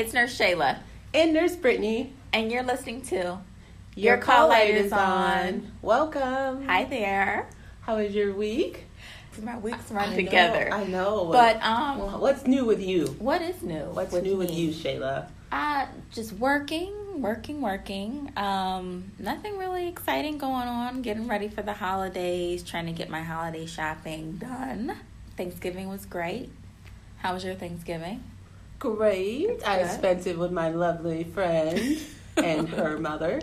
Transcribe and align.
it's 0.00 0.14
Nurse 0.14 0.38
Shayla. 0.38 0.78
And 1.12 1.34
Nurse 1.34 1.56
Brittany. 1.56 2.14
And 2.32 2.50
you're 2.50 2.62
listening 2.62 3.02
to 3.02 3.16
Your, 3.16 3.40
Your 3.94 4.16
Call 4.16 4.48
Light 4.48 4.70
is 4.70 4.94
on. 4.94 5.70
Welcome. 5.82 6.66
Hi 6.66 6.84
there. 6.84 7.50
How 7.82 7.98
was 7.98 8.14
your 8.14 8.32
week? 8.32 8.86
My 9.42 9.58
weeks 9.58 9.90
run 9.90 10.08
I 10.08 10.16
together. 10.16 10.70
Know, 10.70 10.76
I 10.76 10.86
know. 10.86 11.28
But 11.30 11.62
um, 11.62 12.18
what's 12.18 12.46
new 12.46 12.64
with 12.64 12.80
you? 12.80 13.08
What 13.18 13.42
is 13.42 13.62
new? 13.62 13.90
What's 13.92 14.12
with 14.12 14.22
new 14.22 14.32
me? 14.32 14.36
with 14.38 14.50
you, 14.50 14.70
Shayla? 14.70 15.28
Uh, 15.52 15.84
just 16.10 16.32
working, 16.32 17.20
working, 17.20 17.60
working. 17.60 18.32
Um, 18.38 19.12
nothing 19.18 19.58
really 19.58 19.86
exciting 19.86 20.38
going 20.38 20.66
on. 20.66 21.02
Getting 21.02 21.28
ready 21.28 21.48
for 21.48 21.60
the 21.60 21.74
holidays. 21.74 22.62
Trying 22.62 22.86
to 22.86 22.92
get 22.92 23.10
my 23.10 23.20
holiday 23.20 23.66
shopping 23.66 24.38
done. 24.38 24.96
Thanksgiving 25.36 25.90
was 25.90 26.06
great. 26.06 26.48
How 27.18 27.34
was 27.34 27.44
your 27.44 27.54
Thanksgiving? 27.54 28.24
Great. 28.80 29.62
I 29.64 29.86
spent 29.88 30.26
it 30.26 30.38
with 30.38 30.52
my 30.52 30.70
lovely 30.70 31.24
friend 31.24 32.00
and 32.36 32.66
her 32.70 32.98
mother. 32.98 33.40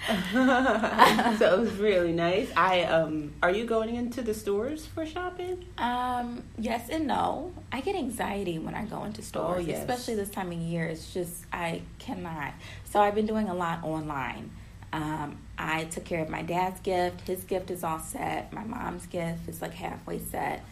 so 0.32 1.54
it 1.54 1.58
was 1.60 1.72
really 1.74 2.12
nice. 2.12 2.50
I 2.56 2.82
um 2.82 3.32
are 3.40 3.52
you 3.52 3.66
going 3.66 3.94
into 3.94 4.20
the 4.20 4.34
stores 4.34 4.86
for 4.86 5.06
shopping? 5.06 5.64
Um 5.78 6.42
yes 6.58 6.88
and 6.88 7.06
no. 7.06 7.52
I 7.70 7.82
get 7.82 7.94
anxiety 7.94 8.58
when 8.58 8.74
I 8.74 8.84
go 8.84 9.04
into 9.04 9.22
stores, 9.22 9.64
oh, 9.64 9.68
yes. 9.68 9.78
especially 9.78 10.16
this 10.16 10.30
time 10.30 10.50
of 10.50 10.58
year. 10.58 10.86
It's 10.86 11.14
just 11.14 11.44
I 11.52 11.82
cannot. 12.00 12.54
So 12.84 13.00
I've 13.00 13.14
been 13.14 13.26
doing 13.26 13.48
a 13.48 13.54
lot 13.54 13.84
online. 13.84 14.50
Um, 14.92 15.38
I 15.56 15.84
took 15.84 16.04
care 16.04 16.20
of 16.20 16.28
my 16.28 16.42
dad's 16.42 16.80
gift. 16.80 17.28
His 17.28 17.44
gift 17.44 17.70
is 17.70 17.84
all 17.84 18.00
set. 18.00 18.52
My 18.52 18.64
mom's 18.64 19.06
gift 19.06 19.48
is 19.48 19.62
like 19.62 19.74
halfway 19.74 20.18
set. 20.18 20.64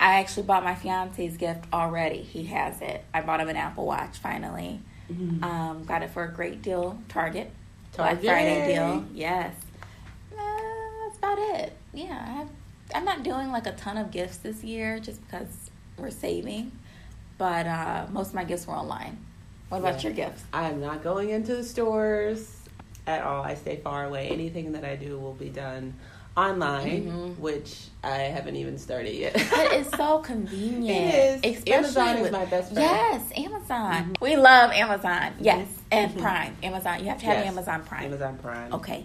I 0.00 0.20
actually 0.20 0.44
bought 0.44 0.64
my 0.64 0.74
fiance's 0.74 1.36
gift 1.36 1.66
already. 1.74 2.22
He 2.22 2.46
has 2.46 2.80
it. 2.80 3.04
I 3.12 3.20
bought 3.20 3.38
him 3.38 3.50
an 3.50 3.56
Apple 3.56 3.84
Watch 3.84 4.16
finally. 4.16 4.80
Mm-hmm. 5.12 5.44
Um, 5.44 5.84
got 5.84 6.02
it 6.02 6.08
for 6.08 6.24
a 6.24 6.32
great 6.32 6.62
deal. 6.62 6.98
Target. 7.10 7.50
Target. 7.92 8.22
Black 8.22 8.34
Friday 8.34 8.74
deal. 8.74 9.04
Yes. 9.12 9.54
Uh, 10.32 10.38
that's 11.04 11.18
about 11.18 11.38
it. 11.38 11.76
Yeah. 11.92 12.46
I 12.94 12.98
am 12.98 13.04
not 13.04 13.22
doing 13.22 13.52
like 13.52 13.66
a 13.66 13.72
ton 13.72 13.98
of 13.98 14.10
gifts 14.10 14.38
this 14.38 14.64
year 14.64 14.98
just 15.00 15.22
because 15.26 15.70
we're 15.98 16.10
saving. 16.10 16.72
But 17.36 17.66
uh, 17.66 18.06
most 18.10 18.28
of 18.28 18.34
my 18.34 18.44
gifts 18.44 18.66
were 18.66 18.74
online. 18.74 19.18
What 19.68 19.78
about 19.78 19.96
yeah. 19.96 20.08
your 20.08 20.12
gifts? 20.12 20.44
I 20.52 20.70
am 20.70 20.80
not 20.80 21.02
going 21.02 21.28
into 21.28 21.54
the 21.54 21.64
stores 21.64 22.56
at 23.06 23.22
all. 23.22 23.42
I 23.42 23.54
stay 23.54 23.76
far 23.76 24.06
away. 24.06 24.28
Anything 24.28 24.72
that 24.72 24.84
I 24.84 24.96
do 24.96 25.18
will 25.18 25.34
be 25.34 25.50
done 25.50 25.94
online, 26.36 27.06
mm-hmm. 27.06 27.42
which 27.42 27.86
I 28.02 28.16
haven't 28.18 28.56
even 28.56 28.78
started 28.78 29.14
yet. 29.14 29.32
it 29.36 29.72
is 29.72 29.88
so 29.96 30.18
convenient. 30.18 31.14
It 31.14 31.44
is. 31.44 31.58
Especially 31.58 31.72
Amazon 31.72 32.16
is 32.18 32.32
my 32.32 32.44
best 32.46 32.72
friend. 32.72 32.88
Yes, 32.88 33.32
Amazon. 33.36 33.92
Mm-hmm. 33.92 34.24
We 34.24 34.36
love 34.36 34.70
Amazon. 34.72 35.34
Yes, 35.40 35.68
mm-hmm. 35.68 35.80
and 35.92 36.10
mm-hmm. 36.10 36.20
Prime. 36.20 36.56
Amazon. 36.62 37.00
You 37.00 37.06
have 37.06 37.18
to 37.20 37.26
have 37.26 37.44
yes. 37.44 37.46
Amazon 37.46 37.84
Prime. 37.84 38.04
Amazon 38.04 38.38
Prime. 38.38 38.72
Okay. 38.74 39.04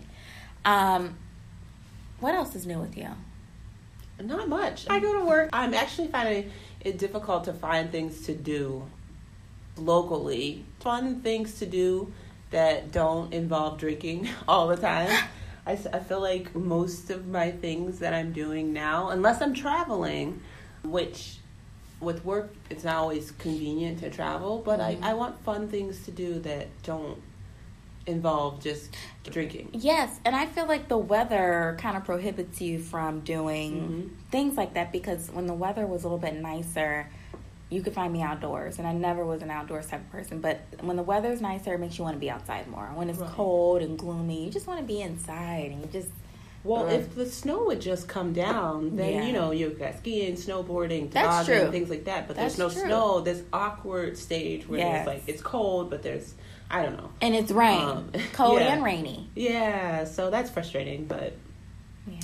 Um, 0.64 1.16
what 2.20 2.34
else 2.36 2.56
is 2.56 2.66
new 2.66 2.80
with 2.80 2.98
you? 2.98 3.10
Not 4.22 4.48
much. 4.48 4.86
I 4.90 5.00
go 5.00 5.20
to 5.20 5.26
work. 5.26 5.50
I'm 5.52 5.74
actually 5.74 6.08
finding 6.08 6.52
it 6.80 6.98
difficult 6.98 7.44
to 7.46 7.54
find 7.54 7.92
things 7.92 8.26
to 8.28 8.34
do 8.34 8.84
locally. 9.78 10.64
Fun 10.80 11.22
things 11.22 11.60
to 11.60 11.66
do 11.66 12.14
that 12.52 12.92
don't 12.92 13.34
involve 13.34 13.78
drinking 13.78 14.30
all 14.48 14.68
the 14.68 14.78
time. 14.78 15.10
I, 15.66 15.72
I 15.72 16.00
feel 16.00 16.22
like 16.22 16.56
most 16.56 17.10
of 17.10 17.28
my 17.28 17.52
things 17.52 18.00
that 18.00 18.14
I'm 18.14 18.32
doing 18.32 18.74
now, 18.74 19.10
unless 19.10 19.42
I'm 19.42 19.54
traveling, 19.54 20.42
which 20.84 21.38
with 22.00 22.24
work 22.26 22.54
it's 22.70 22.84
not 22.84 22.96
always 22.96 23.32
convenient 23.32 24.00
to 24.00 24.10
travel, 24.10 24.62
but 24.64 24.80
mm-hmm. 24.80 25.04
I, 25.04 25.12
I 25.12 25.14
want 25.14 25.44
fun 25.44 25.68
things 25.68 26.06
to 26.06 26.12
do 26.12 26.40
that 26.40 26.68
don't 26.84 27.22
involve 28.06 28.62
just 28.62 28.96
drinking. 29.24 29.70
Yes, 29.74 30.20
and 30.24 30.36
I 30.36 30.46
feel 30.46 30.68
like 30.68 30.88
the 30.88 30.98
weather 30.98 31.76
kind 31.80 31.98
of 31.98 32.04
prohibits 32.04 32.62
you 32.62 32.80
from 32.80 33.22
doing 33.22 33.74
mm-hmm. 33.74 34.08
things 34.30 34.56
like 34.58 34.76
that 34.76 34.92
because 34.92 35.30
when 35.32 35.48
the 35.48 35.54
weather 35.54 35.88
was 35.88 36.04
a 36.04 36.08
little 36.08 36.20
bit 36.20 36.36
nicer, 36.36 37.10
you 37.70 37.82
could 37.82 37.94
find 37.94 38.14
me 38.14 38.22
outdoors 38.22 38.78
and 38.78 38.88
i 38.88 38.94
never 38.94 39.26
was 39.26 39.42
an 39.42 39.50
outdoors 39.50 39.88
type 39.88 40.02
of 40.02 40.12
person 40.12 40.40
but 40.40 40.62
when 40.82 40.96
the 40.96 41.04
weather's 41.04 41.42
nicer 41.42 41.74
it 41.74 41.80
makes 41.80 41.98
you 41.98 42.04
want 42.04 42.16
to 42.16 42.20
be 42.20 42.30
outside 42.30 42.68
more 42.68 42.92
when 42.94 43.10
it's 43.10 43.20
right. 43.20 43.32
cold 43.32 43.82
and 43.82 43.98
gloomy 43.98 44.46
you 44.46 44.52
just 44.52 44.68
want 44.68 44.80
to 44.80 44.86
be 44.86 45.02
inside 45.02 45.72
and 45.72 45.82
you 45.82 45.88
just 45.92 46.10
well, 46.66 46.88
if 46.88 47.14
the 47.14 47.28
snow 47.28 47.66
would 47.66 47.80
just 47.80 48.08
come 48.08 48.34
down, 48.34 48.96
then 48.96 49.14
yeah. 49.14 49.28
you 49.28 49.34
know 49.34 49.52
you've 49.52 49.78
got 49.78 50.00
skiing, 50.00 50.34
snowboarding, 50.34 51.12
toboggan, 51.12 51.72
things 51.72 51.92
like 51.92 52.06
that. 52.06 52.28
But 52.28 52.38
That's 52.38 52.56
there's 52.56 52.76
no 52.76 52.82
true. 52.82 52.90
snow. 52.90 53.22
This 53.22 53.44
awkward 53.54 54.18
stage 54.18 54.68
where 54.68 54.80
yes. 54.80 54.98
it's 54.98 55.08
like 55.08 55.24
it's 55.28 55.44
cold, 55.44 55.92
but 55.92 56.02
there's 56.02 56.34
I 56.70 56.82
don't 56.82 56.98
know, 56.98 57.12
and 57.22 57.36
it's 57.36 57.52
rain, 57.52 57.82
um, 57.82 58.12
cold 58.34 58.60
yeah. 58.60 58.74
and 58.74 58.84
rainy. 58.84 59.30
Yeah, 59.36 60.06
so 60.06 60.32
that's 60.32 60.50
frustrating. 60.50 61.06
But 61.06 61.36
yeah, 62.08 62.20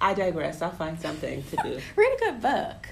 I 0.00 0.14
digress. 0.14 0.62
I'll 0.62 0.70
find 0.70 0.98
something 0.98 1.42
to 1.42 1.56
do. 1.56 1.80
Read 1.96 2.16
a 2.16 2.18
good 2.18 2.40
book. 2.40 2.88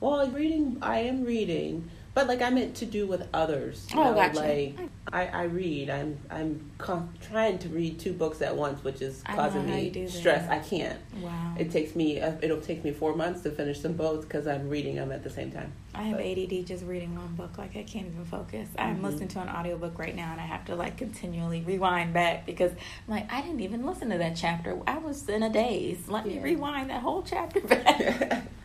Well, 0.00 0.28
reading, 0.30 0.78
I 0.82 1.00
am 1.00 1.24
reading, 1.24 1.90
but 2.12 2.26
like 2.28 2.42
I 2.42 2.50
meant 2.50 2.76
to 2.76 2.86
do 2.86 3.06
with 3.06 3.28
others. 3.32 3.86
oh, 3.94 4.04
know? 4.04 4.14
gotcha. 4.14 4.40
Like 4.40 4.78
I, 5.12 5.26
I 5.26 5.42
read. 5.44 5.90
I'm 5.90 6.18
I'm 6.30 6.70
co- 6.78 7.08
trying 7.20 7.58
to 7.60 7.68
read 7.68 7.98
two 7.98 8.12
books 8.12 8.42
at 8.42 8.56
once, 8.56 8.82
which 8.84 9.00
is 9.00 9.22
causing 9.22 9.66
me 9.66 10.08
stress. 10.08 10.48
I 10.48 10.58
can't. 10.58 10.98
Wow. 11.20 11.54
It 11.58 11.70
takes 11.70 11.94
me. 11.94 12.20
Uh, 12.20 12.32
it'll 12.42 12.60
take 12.60 12.84
me 12.84 12.92
four 12.92 13.14
months 13.14 13.42
to 13.42 13.50
finish 13.50 13.80
them 13.80 13.94
both 13.94 14.22
because 14.22 14.46
I'm 14.46 14.68
reading 14.68 14.96
them 14.96 15.12
at 15.12 15.24
the 15.24 15.30
same 15.30 15.50
time. 15.50 15.72
I 15.94 16.04
have 16.04 16.18
but. 16.18 16.26
ADD 16.26 16.66
just 16.66 16.84
reading 16.84 17.14
one 17.14 17.34
book. 17.34 17.58
Like 17.58 17.76
I 17.76 17.82
can't 17.82 18.06
even 18.06 18.24
focus. 18.24 18.68
Mm-hmm. 18.68 18.80
I'm 18.80 19.02
listening 19.02 19.28
to 19.28 19.40
an 19.40 19.48
audiobook 19.48 19.98
right 19.98 20.16
now, 20.16 20.32
and 20.32 20.40
I 20.40 20.46
have 20.46 20.64
to 20.66 20.74
like 20.74 20.96
continually 20.96 21.62
rewind 21.62 22.12
back 22.12 22.44
because 22.44 22.72
I'm 22.72 23.14
like 23.14 23.32
I 23.32 23.40
didn't 23.40 23.60
even 23.60 23.86
listen 23.86 24.10
to 24.10 24.18
that 24.18 24.36
chapter. 24.36 24.78
I 24.86 24.98
was 24.98 25.28
in 25.28 25.42
a 25.42 25.50
daze. 25.50 26.08
Let 26.08 26.26
yeah. 26.26 26.36
me 26.36 26.42
rewind 26.42 26.90
that 26.90 27.02
whole 27.02 27.22
chapter 27.22 27.60
back. 27.66 28.42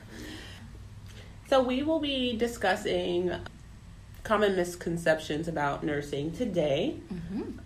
So, 1.51 1.61
we 1.61 1.83
will 1.83 1.99
be 1.99 2.37
discussing 2.37 3.29
common 4.23 4.55
misconceptions 4.55 5.49
about 5.49 5.83
nursing 5.83 6.31
today. 6.31 6.95
Mm-hmm. 7.13 7.57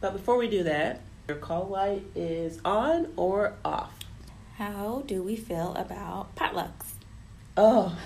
But 0.00 0.12
before 0.12 0.36
we 0.36 0.48
do 0.48 0.62
that, 0.62 1.00
your 1.26 1.38
call 1.38 1.66
light 1.66 2.04
is 2.14 2.60
on 2.64 3.12
or 3.16 3.54
off? 3.64 3.92
How 4.54 5.02
do 5.04 5.24
we 5.24 5.34
feel 5.34 5.74
about 5.74 6.36
potlucks? 6.36 6.92
Oh, 7.56 7.98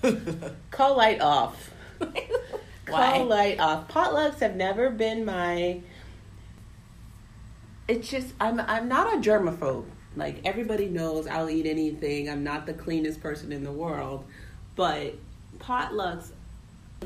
call 0.70 0.96
light 0.96 1.20
off. 1.20 1.72
call 2.84 3.24
light 3.24 3.58
off. 3.58 3.88
Potlucks 3.88 4.38
have 4.38 4.54
never 4.54 4.90
been 4.90 5.24
my. 5.24 5.80
It's 7.88 8.08
just 8.08 8.32
I'm 8.40 8.60
I'm 8.60 8.86
not 8.86 9.12
a 9.12 9.16
germaphobe. 9.16 9.86
Like 10.16 10.40
everybody 10.44 10.88
knows 10.88 11.26
I'll 11.26 11.50
eat 11.50 11.66
anything. 11.66 12.28
I'm 12.28 12.44
not 12.44 12.66
the 12.66 12.74
cleanest 12.74 13.20
person 13.20 13.52
in 13.52 13.64
the 13.64 13.72
world, 13.72 14.24
but 14.76 15.14
potlucks 15.58 16.30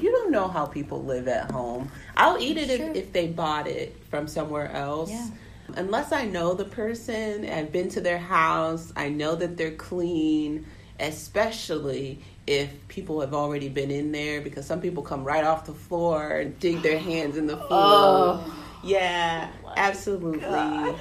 you 0.00 0.12
don't 0.12 0.30
know 0.30 0.48
how 0.48 0.66
people 0.66 1.02
live 1.02 1.28
at 1.28 1.50
home. 1.50 1.90
I'll 2.16 2.38
eat 2.38 2.56
it 2.56 2.70
if, 2.70 2.96
if, 2.96 3.12
they 3.12 3.26
bought 3.26 3.66
it 3.66 3.96
from 4.10 4.28
somewhere 4.28 4.70
else. 4.70 5.10
Yeah. 5.10 5.28
Unless 5.74 6.12
I 6.12 6.24
know 6.24 6.54
the 6.54 6.64
person, 6.64 7.48
I've 7.48 7.72
been 7.72 7.88
to 7.90 8.00
their 8.00 8.18
house, 8.18 8.92
I 8.96 9.08
know 9.08 9.34
that 9.36 9.56
they're 9.56 9.72
clean, 9.72 10.66
especially 10.98 12.20
if 12.46 12.70
people 12.88 13.20
have 13.20 13.34
already 13.34 13.68
been 13.68 13.90
in 13.90 14.10
there 14.12 14.40
because 14.40 14.64
some 14.64 14.80
people 14.80 15.02
come 15.02 15.24
right 15.24 15.44
off 15.44 15.66
the 15.66 15.74
floor 15.74 16.28
and 16.28 16.58
dig 16.58 16.80
their 16.82 16.98
hands 16.98 17.36
in 17.36 17.46
the 17.46 17.56
food. 17.56 17.68
Oh. 17.70 18.54
Yeah, 18.82 19.50
oh 19.64 19.72
absolutely. 19.76 20.40
God 20.40 20.98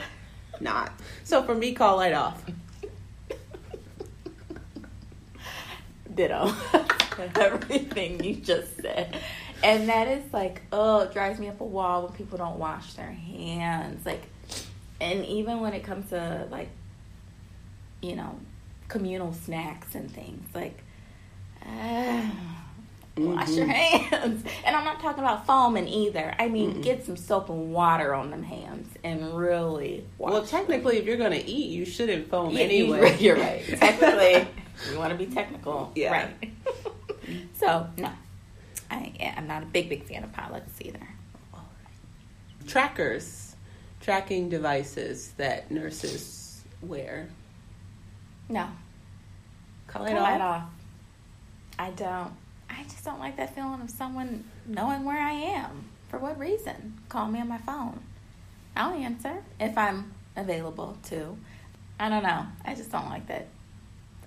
not. 0.61 0.91
So 1.23 1.43
for 1.43 1.55
me, 1.55 1.73
call 1.73 1.97
light 1.97 2.13
off. 2.13 2.43
Ditto. 6.13 6.51
Everything 7.35 8.23
you 8.23 8.35
just 8.35 8.81
said. 8.81 9.17
And 9.63 9.89
that 9.89 10.07
is 10.07 10.31
like, 10.33 10.61
oh, 10.71 10.99
it 10.99 11.13
drives 11.13 11.39
me 11.39 11.47
up 11.47 11.61
a 11.61 11.65
wall 11.65 12.03
when 12.03 12.13
people 12.13 12.37
don't 12.37 12.59
wash 12.59 12.93
their 12.93 13.11
hands. 13.11 14.05
Like, 14.05 14.23
and 15.01 15.25
even 15.25 15.59
when 15.59 15.73
it 15.73 15.83
comes 15.83 16.09
to 16.09 16.47
like, 16.51 16.69
you 18.01 18.15
know, 18.15 18.39
communal 18.87 19.33
snacks 19.33 19.95
and 19.95 20.11
things, 20.11 20.47
like, 20.53 20.83
uh, 21.65 22.29
Mm-hmm. 23.17 23.35
Wash 23.35 23.49
your 23.49 23.65
mm-hmm. 23.65 24.15
hands. 24.15 24.43
And 24.65 24.75
I'm 24.75 24.83
not 24.83 24.99
talking 24.99 25.23
about 25.23 25.45
foaming 25.45 25.87
either. 25.87 26.35
I 26.37 26.47
mean, 26.47 26.75
mm 26.75 26.83
get 26.83 27.03
some 27.03 27.17
soap 27.17 27.49
and 27.49 27.73
water 27.73 28.13
on 28.13 28.29
them 28.29 28.43
hands 28.43 28.87
and 29.03 29.35
really 29.35 30.05
wash. 30.17 30.31
Well, 30.31 30.45
technically, 30.45 30.95
them. 30.95 31.01
if 31.01 31.07
you're 31.07 31.17
going 31.17 31.31
to 31.31 31.45
eat, 31.45 31.71
you 31.71 31.85
shouldn't 31.85 32.29
foam 32.29 32.51
yeah, 32.51 32.61
anyway. 32.61 33.17
You're 33.19 33.35
right. 33.35 33.63
Technically, 33.65 34.47
you 34.91 34.97
want 34.97 35.11
to 35.11 35.17
be 35.17 35.25
technical. 35.25 35.91
Yeah. 35.95 36.11
Right. 36.11 36.53
so, 37.55 37.87
no. 37.97 38.11
I, 38.91 39.33
I'm 39.35 39.47
not 39.47 39.63
a 39.63 39.65
big, 39.65 39.89
big 39.89 40.05
fan 40.05 40.23
of 40.23 40.31
pilots 40.31 40.79
either. 40.81 41.07
Trackers, 42.67 43.55
tracking 44.01 44.49
devices 44.49 45.31
that 45.37 45.71
nurses 45.71 46.61
wear. 46.81 47.27
No. 48.49 48.67
Call 49.87 50.05
it 50.05 50.17
off. 50.17 50.41
off. 50.41 50.63
I 51.79 51.91
don't. 51.91 52.31
I 52.69 52.83
just 52.83 53.03
don't 53.03 53.19
like 53.19 53.37
that 53.37 53.55
feeling 53.55 53.81
of 53.81 53.89
someone 53.89 54.43
knowing 54.65 55.03
where 55.05 55.19
I 55.21 55.31
am. 55.31 55.85
For 56.09 56.19
what 56.19 56.39
reason? 56.39 56.99
Call 57.09 57.27
me 57.27 57.39
on 57.41 57.47
my 57.47 57.57
phone. 57.57 57.99
I'll 58.75 58.93
answer 58.93 59.43
if 59.59 59.77
I'm 59.77 60.13
available 60.35 60.97
to. 61.05 61.37
I 61.99 62.09
don't 62.09 62.23
know. 62.23 62.45
I 62.63 62.75
just 62.75 62.91
don't 62.91 63.09
like 63.09 63.27
that 63.27 63.47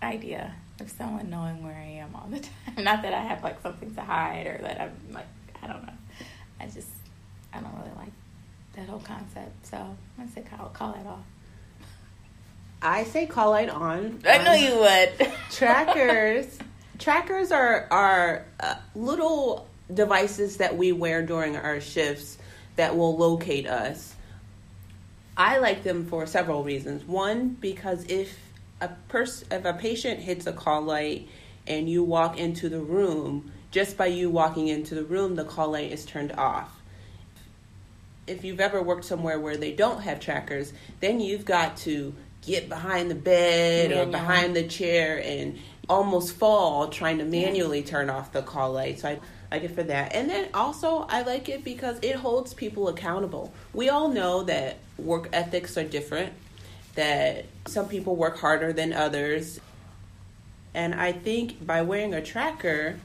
idea 0.02 0.54
of 0.80 0.90
someone 0.90 1.30
knowing 1.30 1.62
where 1.62 1.74
I 1.74 2.00
am 2.00 2.14
all 2.14 2.26
the 2.28 2.40
time. 2.74 2.84
Not 2.84 3.02
that 3.02 3.12
I 3.14 3.20
have 3.20 3.42
like 3.42 3.62
something 3.62 3.94
to 3.94 4.00
hide 4.02 4.46
or 4.46 4.58
that 4.62 4.80
I'm 4.80 5.12
like 5.12 5.26
I 5.62 5.66
don't 5.66 5.86
know. 5.86 5.92
I 6.58 6.66
just 6.66 6.88
I 7.52 7.60
don't 7.60 7.74
really 7.76 7.96
like 7.96 8.12
that 8.74 8.88
whole 8.88 9.00
concept. 9.00 9.66
So 9.66 9.76
I'm 9.76 9.96
gonna 10.18 10.30
say 10.32 10.42
call 10.42 10.68
call 10.68 10.94
it 10.94 11.06
off. 11.06 11.24
I 12.82 13.04
say 13.04 13.26
call 13.26 13.54
it 13.56 13.68
on. 13.68 14.20
I 14.26 14.38
know 14.38 14.52
um, 14.52 14.60
you 14.60 14.78
would. 14.80 15.32
trackers. 15.50 16.58
trackers 17.00 17.50
are 17.50 17.88
are 17.90 18.44
uh, 18.60 18.76
little 18.94 19.66
devices 19.92 20.58
that 20.58 20.76
we 20.76 20.92
wear 20.92 21.22
during 21.22 21.56
our 21.56 21.80
shifts 21.80 22.38
that 22.76 22.96
will 22.96 23.16
locate 23.16 23.66
us. 23.66 24.14
I 25.36 25.58
like 25.58 25.82
them 25.82 26.06
for 26.06 26.26
several 26.26 26.62
reasons. 26.62 27.04
One, 27.04 27.56
because 27.60 28.04
if 28.04 28.38
a 28.80 28.88
person, 29.08 29.48
if 29.50 29.64
a 29.64 29.72
patient 29.72 30.20
hits 30.20 30.46
a 30.46 30.52
call 30.52 30.82
light 30.82 31.28
and 31.66 31.88
you 31.88 32.04
walk 32.04 32.38
into 32.38 32.68
the 32.68 32.80
room, 32.80 33.50
just 33.70 33.96
by 33.96 34.06
you 34.06 34.30
walking 34.30 34.68
into 34.68 34.94
the 34.94 35.04
room, 35.04 35.34
the 35.34 35.44
call 35.44 35.72
light 35.72 35.90
is 35.90 36.04
turned 36.04 36.32
off. 36.32 36.70
If 38.26 38.44
you've 38.44 38.60
ever 38.60 38.82
worked 38.82 39.06
somewhere 39.06 39.40
where 39.40 39.56
they 39.56 39.72
don't 39.72 40.02
have 40.02 40.20
trackers, 40.20 40.72
then 41.00 41.20
you've 41.20 41.44
got 41.44 41.78
to 41.78 42.14
get 42.42 42.68
behind 42.68 43.10
the 43.10 43.14
bed 43.14 43.90
yeah, 43.90 44.00
or 44.02 44.06
behind 44.06 44.54
the 44.54 44.66
chair 44.66 45.20
and 45.24 45.58
almost 45.90 46.36
fall 46.36 46.88
trying 46.88 47.18
to 47.18 47.24
manually 47.24 47.82
turn 47.82 48.08
off 48.08 48.32
the 48.32 48.42
call 48.42 48.72
light. 48.72 49.00
So 49.00 49.08
I 49.08 49.18
like 49.50 49.64
it 49.64 49.74
for 49.74 49.82
that. 49.82 50.14
And 50.14 50.30
then 50.30 50.48
also 50.54 51.04
I 51.08 51.22
like 51.22 51.48
it 51.48 51.64
because 51.64 51.98
it 52.00 52.14
holds 52.14 52.54
people 52.54 52.88
accountable. 52.88 53.52
We 53.74 53.88
all 53.88 54.08
know 54.08 54.44
that 54.44 54.78
work 54.96 55.28
ethics 55.32 55.76
are 55.76 55.84
different, 55.84 56.32
that 56.94 57.46
some 57.66 57.88
people 57.88 58.14
work 58.14 58.38
harder 58.38 58.72
than 58.72 58.92
others. 58.92 59.60
And 60.74 60.94
I 60.94 61.10
think 61.10 61.66
by 61.66 61.82
wearing 61.82 62.14
a 62.14 62.22
tracker, 62.22 63.00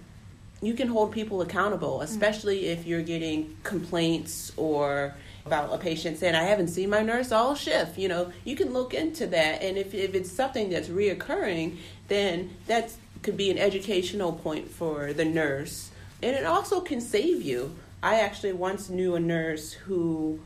you 0.61 0.75
can 0.75 0.87
hold 0.87 1.11
people 1.11 1.41
accountable, 1.41 2.01
especially 2.01 2.61
mm-hmm. 2.61 2.79
if 2.79 2.85
you're 2.85 3.01
getting 3.01 3.57
complaints 3.63 4.51
or 4.57 5.15
about 5.45 5.71
a 5.73 5.77
patient 5.77 6.17
saying, 6.17 6.33
I 6.33 6.43
haven't 6.43 6.69
seen 6.69 6.89
my 6.89 7.01
nurse 7.01 7.31
all 7.31 7.53
shift. 7.55 7.97
You 7.97 8.07
know, 8.07 8.31
you 8.43 8.55
can 8.55 8.73
look 8.73 8.93
into 8.93 9.27
that. 9.27 9.61
And 9.61 9.77
if, 9.77 9.93
if 9.93 10.15
it's 10.15 10.31
something 10.31 10.69
that's 10.69 10.89
reoccurring, 10.89 11.77
then 12.07 12.55
that 12.67 12.93
could 13.21 13.37
be 13.37 13.51
an 13.51 13.57
educational 13.57 14.33
point 14.33 14.69
for 14.69 15.13
the 15.13 15.25
nurse. 15.25 15.91
And 16.23 16.35
it 16.35 16.45
also 16.45 16.81
can 16.81 16.99
save 16.99 17.41
you. 17.41 17.75
I 18.01 18.19
actually 18.19 18.53
once 18.53 18.89
knew 18.89 19.15
a 19.15 19.19
nurse 19.19 19.73
who 19.73 20.39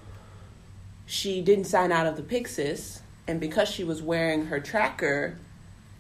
she 1.06 1.42
didn't 1.42 1.66
sign 1.66 1.92
out 1.92 2.06
of 2.06 2.16
the 2.16 2.22
Pyxis, 2.22 3.02
and 3.28 3.40
because 3.40 3.70
she 3.70 3.84
was 3.84 4.02
wearing 4.02 4.46
her 4.46 4.60
tracker, 4.60 5.38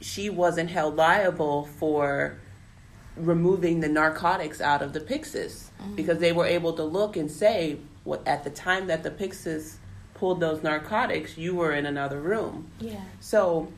she 0.02 0.30
wasn't 0.30 0.70
held 0.70 0.96
liable 0.96 1.66
for 1.66 2.38
removing 3.16 3.80
the 3.80 3.90
narcotics 3.90 4.62
out 4.62 4.82
of 4.82 4.94
the 4.94 5.00
Pyxis 5.00 5.70
mm-hmm. 5.82 5.96
because 5.96 6.20
they 6.20 6.32
were 6.32 6.46
able 6.46 6.74
to 6.74 6.84
look 6.84 7.18
and 7.18 7.30
say, 7.30 7.78
at 8.26 8.44
the 8.44 8.50
time 8.50 8.88
that 8.88 9.04
the 9.04 9.12
Pyxis 9.12 9.76
pulled 10.14 10.40
those 10.40 10.64
narcotics, 10.64 11.38
you 11.38 11.56
were 11.56 11.74
in 11.74 11.86
another 11.86 12.20
room. 12.20 12.70
Yeah. 12.80 13.02
So 13.20 13.72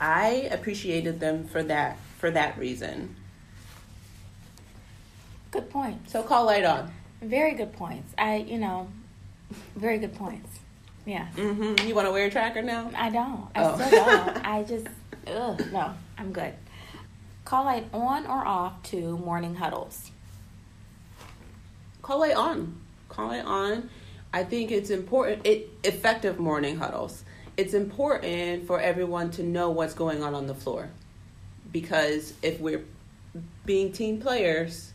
I 0.00 0.48
appreciated 0.50 1.20
them 1.20 1.46
for 1.46 1.62
that 1.62 1.98
for 2.18 2.30
that 2.30 2.58
reason. 2.58 3.14
Good 5.50 5.70
point. 5.70 6.10
So 6.10 6.22
call 6.22 6.46
light 6.46 6.64
on. 6.64 6.92
Very 7.22 7.54
good 7.54 7.72
points. 7.72 8.12
I, 8.18 8.36
you 8.36 8.58
know, 8.58 8.88
very 9.76 9.98
good 9.98 10.14
points. 10.14 10.58
Yeah. 11.04 11.28
Mm-hmm. 11.36 11.86
You 11.86 11.94
want 11.94 12.08
to 12.08 12.12
wear 12.12 12.26
a 12.26 12.30
tracker 12.30 12.62
now? 12.62 12.90
I 12.96 13.10
don't. 13.10 13.48
I 13.54 13.62
oh. 13.62 13.76
still 13.76 14.04
don't. 14.04 14.36
I 14.46 14.64
just, 14.64 14.86
ugh, 15.28 15.72
no, 15.72 15.94
I'm 16.18 16.32
good. 16.32 16.52
Call 17.44 17.64
light 17.64 17.86
on 17.92 18.26
or 18.26 18.44
off 18.44 18.82
to 18.84 19.16
morning 19.18 19.54
huddles? 19.54 20.10
Call 22.02 22.20
light 22.20 22.34
on. 22.34 22.80
Call 23.08 23.30
it 23.32 23.44
on. 23.44 23.90
I 24.32 24.44
think 24.44 24.70
it's 24.70 24.90
important. 24.90 25.46
It 25.46 25.70
effective 25.84 26.38
morning 26.38 26.76
huddles 26.76 27.24
it's 27.56 27.72
important 27.72 28.66
for 28.66 28.80
everyone 28.80 29.30
to 29.30 29.42
know 29.42 29.70
what's 29.70 29.94
going 29.94 30.22
on 30.22 30.34
on 30.34 30.46
the 30.46 30.54
floor 30.54 30.90
because 31.72 32.34
if 32.42 32.60
we're 32.60 32.84
being 33.64 33.92
team 33.92 34.20
players 34.20 34.92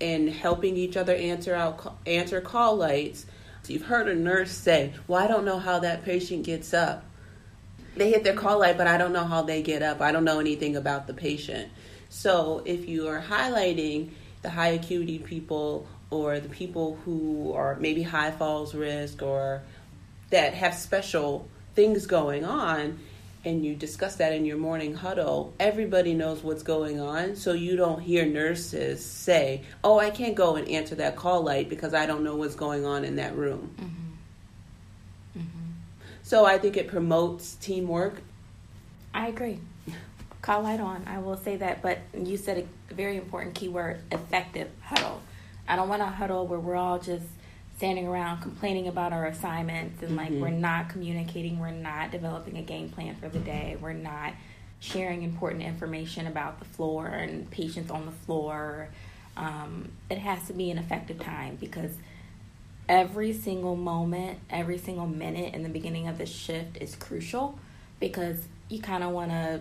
and 0.00 0.30
helping 0.30 0.76
each 0.76 0.96
other 0.96 1.14
answer 1.14 1.54
out 1.54 1.98
answer 2.06 2.40
call 2.40 2.76
lights 2.76 3.26
you've 3.66 3.84
heard 3.84 4.08
a 4.08 4.14
nurse 4.14 4.50
say 4.50 4.94
well 5.06 5.22
i 5.22 5.26
don't 5.26 5.44
know 5.44 5.58
how 5.58 5.78
that 5.78 6.02
patient 6.02 6.42
gets 6.42 6.72
up 6.72 7.04
they 7.96 8.08
hit 8.08 8.24
their 8.24 8.34
call 8.34 8.60
light 8.60 8.78
but 8.78 8.86
i 8.86 8.96
don't 8.96 9.12
know 9.12 9.24
how 9.24 9.42
they 9.42 9.60
get 9.60 9.82
up 9.82 10.00
i 10.00 10.10
don't 10.10 10.24
know 10.24 10.40
anything 10.40 10.74
about 10.74 11.06
the 11.06 11.12
patient 11.12 11.70
so 12.08 12.62
if 12.64 12.88
you 12.88 13.06
are 13.06 13.20
highlighting 13.20 14.08
the 14.40 14.48
high 14.48 14.68
acuity 14.68 15.18
people 15.18 15.86
or 16.10 16.40
the 16.40 16.48
people 16.48 16.98
who 17.04 17.52
are 17.52 17.76
maybe 17.76 18.02
high 18.02 18.30
falls 18.30 18.74
risk 18.74 19.22
or 19.22 19.62
that 20.30 20.54
have 20.54 20.74
special 20.74 21.48
things 21.74 22.06
going 22.06 22.44
on 22.44 22.98
and 23.44 23.64
you 23.64 23.74
discuss 23.74 24.16
that 24.16 24.32
in 24.32 24.44
your 24.44 24.56
morning 24.56 24.94
huddle, 24.94 25.54
everybody 25.60 26.12
knows 26.12 26.42
what's 26.42 26.62
going 26.62 27.00
on. 27.00 27.36
So 27.36 27.52
you 27.52 27.76
don't 27.76 28.00
hear 28.00 28.26
nurses 28.26 29.04
say, 29.04 29.62
Oh, 29.84 29.98
I 29.98 30.10
can't 30.10 30.34
go 30.34 30.56
and 30.56 30.68
answer 30.68 30.96
that 30.96 31.16
call 31.16 31.42
light 31.42 31.68
because 31.68 31.94
I 31.94 32.06
don't 32.06 32.24
know 32.24 32.36
what's 32.36 32.56
going 32.56 32.84
on 32.84 33.04
in 33.04 33.16
that 33.16 33.36
room. 33.36 33.74
Mm-hmm. 33.76 35.40
Mm-hmm. 35.40 35.72
So 36.22 36.44
I 36.44 36.58
think 36.58 36.76
it 36.76 36.88
promotes 36.88 37.54
teamwork. 37.54 38.20
I 39.14 39.28
agree. 39.28 39.60
Call 40.42 40.62
light 40.62 40.80
on. 40.80 41.04
I 41.06 41.18
will 41.18 41.36
say 41.36 41.56
that. 41.56 41.80
But 41.80 41.98
you 42.16 42.36
said 42.36 42.66
a 42.90 42.94
very 42.94 43.16
important 43.16 43.54
keyword 43.54 44.00
effective 44.10 44.68
huddle. 44.82 45.22
I 45.68 45.76
don't 45.76 45.88
want 45.88 46.02
a 46.02 46.06
huddle 46.06 46.46
where 46.46 46.58
we're 46.58 46.76
all 46.76 46.98
just 46.98 47.26
standing 47.76 48.08
around 48.08 48.40
complaining 48.40 48.88
about 48.88 49.12
our 49.12 49.26
assignments 49.26 50.02
and 50.02 50.16
like 50.16 50.30
mm-hmm. 50.30 50.40
we're 50.40 50.48
not 50.48 50.88
communicating, 50.88 51.60
we're 51.60 51.70
not 51.70 52.10
developing 52.10 52.56
a 52.56 52.62
game 52.62 52.88
plan 52.88 53.14
for 53.14 53.28
the 53.28 53.38
day, 53.38 53.76
we're 53.80 53.92
not 53.92 54.32
sharing 54.80 55.22
important 55.22 55.62
information 55.62 56.26
about 56.26 56.58
the 56.58 56.64
floor 56.64 57.06
and 57.06 57.48
patients 57.50 57.90
on 57.90 58.06
the 58.06 58.12
floor. 58.12 58.88
Um, 59.36 59.92
it 60.10 60.18
has 60.18 60.46
to 60.48 60.52
be 60.52 60.70
an 60.70 60.78
effective 60.78 61.20
time 61.20 61.56
because 61.60 61.92
every 62.88 63.32
single 63.32 63.76
moment, 63.76 64.38
every 64.50 64.78
single 64.78 65.06
minute 65.06 65.54
in 65.54 65.62
the 65.62 65.68
beginning 65.68 66.08
of 66.08 66.18
the 66.18 66.26
shift 66.26 66.78
is 66.78 66.96
crucial 66.96 67.58
because 68.00 68.48
you 68.68 68.80
kind 68.80 69.04
of 69.04 69.10
want 69.10 69.30
to 69.30 69.60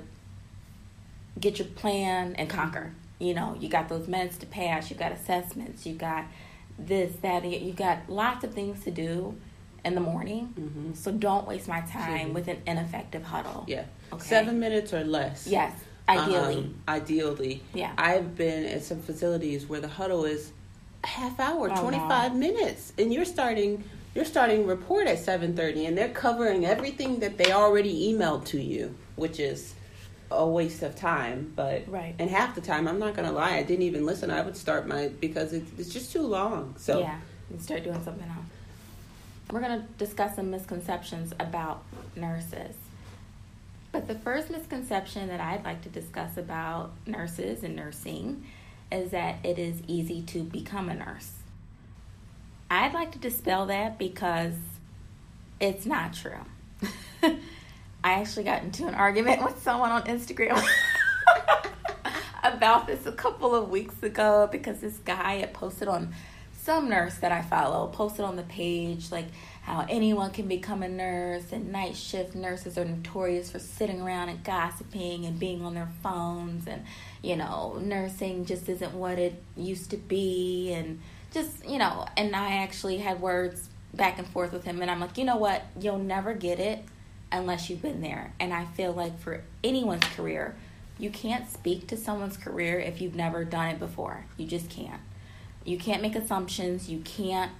get 1.40 1.60
your 1.60 1.68
plan 1.68 2.34
and 2.36 2.50
conquer. 2.50 2.94
You 3.20 3.34
know, 3.34 3.56
you 3.60 3.70
got 3.70 3.90
those 3.90 4.08
meds 4.08 4.38
to 4.40 4.46
pass, 4.46 4.90
you 4.90 4.96
got 4.96 5.12
assessments, 5.12 5.86
you 5.86 5.96
got 5.96 6.26
this, 6.78 7.16
that, 7.22 7.44
you've 7.46 7.76
got 7.76 8.10
lots 8.10 8.44
of 8.44 8.54
things 8.54 8.84
to 8.84 8.92
do 8.92 9.36
in 9.84 9.96
the 9.96 10.02
morning. 10.02 10.54
Mm-hmm. 10.60 10.94
So 10.94 11.12
don't 11.12 11.48
waste 11.48 11.68
my 11.68 11.82
time 11.82 12.28
mm-hmm. 12.28 12.34
with 12.34 12.48
an 12.48 12.62
ineffective 12.68 13.24
huddle. 13.24 13.64
Yeah. 13.68 13.86
Okay? 14.14 14.28
Seven 14.28 14.60
minutes 14.60 14.94
or 14.94 15.04
less. 15.04 15.48
Yes. 15.48 15.74
Ideally. 16.08 16.58
Um, 16.58 16.82
ideally. 16.88 17.64
Yeah. 17.74 17.94
I've 17.98 18.36
been 18.36 18.66
at 18.66 18.84
some 18.84 19.02
facilities 19.02 19.68
where 19.68 19.82
the 19.82 19.88
huddle 19.88 20.26
is 20.26 20.52
a 21.04 21.08
half 21.08 21.40
hour, 21.40 21.70
oh, 21.72 21.82
25 21.82 22.34
no. 22.34 22.40
minutes. 22.40 22.94
And 22.98 23.14
you're 23.14 23.26
starting 23.26 23.84
you're 24.16 24.26
starting 24.26 24.66
report 24.66 25.06
at 25.06 25.20
7:30 25.20 25.88
and 25.88 25.98
they're 25.98 26.10
covering 26.10 26.66
everything 26.66 27.20
that 27.20 27.38
they 27.38 27.52
already 27.52 28.12
emailed 28.12 28.46
to 28.46 28.60
you, 28.60 28.96
which 29.16 29.40
is 29.40 29.76
a 30.32 30.48
waste 30.48 30.84
of 30.84 30.96
time. 30.96 31.52
But 31.56 31.84
right. 31.88 32.16
and 32.20 32.30
half 32.30 32.56
the 32.56 32.62
time, 32.62 32.88
I'm 32.88 33.00
not 33.00 33.16
gonna 33.16 33.32
lie, 33.32 33.56
I 33.56 33.64
didn't 33.64 33.84
even 33.84 34.06
listen. 34.06 34.32
I 34.32 34.42
would 34.42 34.58
start 34.58 34.88
my 34.88 35.08
because 35.08 35.54
it's, 35.54 35.72
it's 35.80 35.90
just 35.94 36.12
too 36.12 36.22
long. 36.22 36.76
So 36.78 37.00
yeah, 37.00 37.20
and 37.50 37.62
start 37.62 37.84
doing 37.84 38.04
something 38.04 38.28
else. 38.28 38.46
We're 39.52 39.62
gonna 39.62 39.88
discuss 39.98 40.36
some 40.36 40.52
misconceptions 40.52 41.34
about 41.40 41.84
nurses. 42.16 42.76
But 43.92 44.08
the 44.08 44.16
first 44.16 44.50
misconception 44.50 45.28
that 45.30 45.40
I'd 45.40 45.64
like 45.64 45.82
to 45.84 45.90
discuss 45.90 46.38
about 46.38 46.92
nurses 47.06 47.64
and 47.64 47.76
nursing 47.76 48.46
is 48.92 49.12
that 49.12 49.38
it 49.44 49.58
is 49.58 49.82
easy 49.88 50.22
to 50.24 50.44
become 50.44 50.90
a 50.90 50.94
nurse. 50.94 51.32
I'd 52.70 52.94
like 52.94 53.12
to 53.14 53.18
dispel 53.18 53.66
that 53.68 53.98
because 53.98 54.56
it's 55.60 55.86
not 55.86 56.14
true. 56.14 56.46
I 58.08 58.22
actually 58.22 58.46
got 58.46 58.64
into 58.64 58.88
an 58.88 58.96
argument 58.96 59.44
with 59.44 59.62
someone 59.62 59.92
on 59.92 60.04
Instagram 60.04 60.66
about 62.44 62.88
this 62.88 63.06
a 63.06 63.12
couple 63.12 63.54
of 63.54 63.70
weeks 63.70 64.02
ago 64.02 64.48
because 64.50 64.80
this 64.80 64.98
guy 65.00 65.40
had 65.40 65.54
posted 65.54 65.90
on 65.90 66.14
some 66.54 66.88
nurse 66.88 67.16
that 67.16 67.34
I 67.34 67.42
follow 67.42 67.88
posted 67.88 68.24
on 68.24 68.38
the 68.38 68.44
page 68.44 69.12
like 69.12 69.26
how 69.64 69.86
anyone 69.90 70.32
can 70.32 70.48
become 70.48 70.84
a 70.84 70.88
nurse 70.88 71.52
and 71.52 71.74
night 71.74 71.98
shift 71.98 72.34
nurses 72.34 72.78
are 72.78 72.86
notorious 72.86 73.52
for 73.52 73.60
sitting 73.60 74.02
around 74.02 74.30
and 74.30 74.42
gossiping 74.42 75.26
and 75.26 75.38
being 75.38 75.62
on 75.66 75.74
their 75.74 75.90
phones 76.02 76.66
and 76.66 76.86
you 77.22 77.36
know 77.36 77.78
nursing 77.82 78.46
just 78.46 78.70
isn't 78.70 78.94
what 78.94 79.20
it 79.20 79.42
used 79.58 79.90
to 79.92 79.98
be 79.98 80.72
and 80.72 81.02
just 81.34 81.68
you 81.68 81.78
know 81.78 82.06
and 82.16 82.34
I 82.38 82.64
actually 82.64 83.00
had 83.00 83.20
words 83.20 83.68
back 83.94 84.18
and 84.18 84.28
forth 84.28 84.54
with 84.54 84.64
him 84.64 84.82
and 84.82 84.90
I'm 84.90 85.02
like 85.02 85.18
you 85.18 85.26
know 85.26 85.38
what? 85.38 85.66
You'll 85.78 86.00
never 86.00 86.34
get 86.34 86.62
it 86.62 86.86
unless 87.32 87.70
you've 87.70 87.82
been 87.82 88.02
there 88.02 88.34
and 88.40 88.54
I 88.54 88.66
feel 88.66 88.94
like 88.94 89.20
for 89.20 89.44
anyone's 89.64 90.06
career 90.06 90.56
you 91.00 91.10
can't 91.10 91.50
speak 91.52 91.88
to 91.88 91.98
someone's 91.98 92.38
career 92.38 92.80
if 92.80 93.02
you've 93.02 93.16
never 93.16 93.44
done 93.44 93.68
it 93.68 93.80
before 93.80 94.26
you 94.38 94.48
just 94.48 94.70
can't 94.70 95.02
you 95.66 95.78
can't 95.78 96.02
make 96.02 96.16
assumptions 96.16 96.90
you 96.90 97.00
can't 97.00 97.52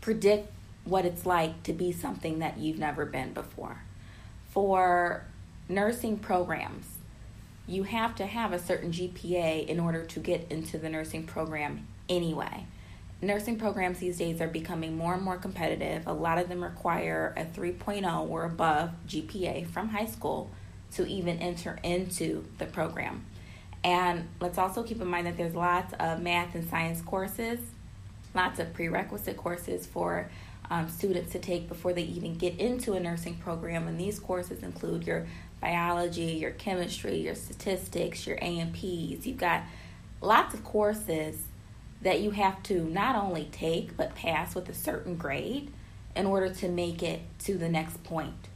predict 0.00 0.50
what 0.84 1.04
it's 1.04 1.26
like 1.26 1.62
to 1.64 1.72
be 1.72 1.92
something 1.92 2.38
that 2.38 2.58
you've 2.58 2.78
never 2.78 3.04
been 3.04 3.32
before. 3.32 3.82
For 4.50 5.24
nursing 5.68 6.18
programs, 6.18 6.98
you 7.66 7.84
have 7.84 8.14
to 8.16 8.26
have 8.26 8.52
a 8.52 8.58
certain 8.58 8.90
GPA 8.90 9.66
in 9.66 9.78
order 9.78 10.04
to 10.04 10.20
get 10.20 10.50
into 10.50 10.78
the 10.78 10.88
nursing 10.88 11.24
program 11.24 11.86
anyway. 12.08 12.66
Nursing 13.22 13.58
programs 13.58 13.98
these 13.98 14.16
days 14.16 14.40
are 14.40 14.48
becoming 14.48 14.96
more 14.96 15.12
and 15.12 15.22
more 15.22 15.36
competitive. 15.36 16.06
A 16.06 16.12
lot 16.12 16.38
of 16.38 16.48
them 16.48 16.64
require 16.64 17.34
a 17.36 17.44
3.0 17.44 18.30
or 18.30 18.44
above 18.44 18.92
GPA 19.06 19.66
from 19.66 19.90
high 19.90 20.06
school 20.06 20.50
to 20.92 21.06
even 21.06 21.38
enter 21.38 21.78
into 21.82 22.46
the 22.56 22.64
program. 22.64 23.26
And 23.84 24.28
let's 24.40 24.56
also 24.56 24.82
keep 24.82 25.02
in 25.02 25.06
mind 25.06 25.26
that 25.26 25.36
there's 25.36 25.54
lots 25.54 25.92
of 26.00 26.22
math 26.22 26.54
and 26.54 26.68
science 26.68 27.02
courses, 27.02 27.60
lots 28.34 28.58
of 28.58 28.72
prerequisite 28.72 29.36
courses 29.36 29.86
for 29.86 30.30
um, 30.70 30.88
students 30.88 31.32
to 31.32 31.38
take 31.38 31.68
before 31.68 31.92
they 31.92 32.02
even 32.02 32.36
get 32.36 32.58
into 32.58 32.94
a 32.94 33.00
nursing 33.00 33.36
program. 33.36 33.86
And 33.86 34.00
these 34.00 34.18
courses 34.18 34.62
include 34.62 35.06
your 35.06 35.26
biology, 35.60 36.32
your 36.32 36.52
chemistry, 36.52 37.18
your 37.18 37.34
statistics, 37.34 38.26
your 38.26 38.38
A&Ps. 38.40 39.26
You've 39.26 39.36
got 39.36 39.64
lots 40.22 40.54
of 40.54 40.64
courses 40.64 41.36
that 42.02 42.20
you 42.20 42.30
have 42.30 42.62
to 42.64 42.84
not 42.84 43.16
only 43.16 43.48
take 43.52 43.96
but 43.96 44.14
pass 44.14 44.54
with 44.54 44.68
a 44.68 44.74
certain 44.74 45.16
grade 45.16 45.72
in 46.16 46.26
order 46.26 46.52
to 46.52 46.68
make 46.68 47.02
it 47.02 47.20
to 47.38 47.56
the 47.56 47.68
next 47.68 48.02
point. 48.02 48.48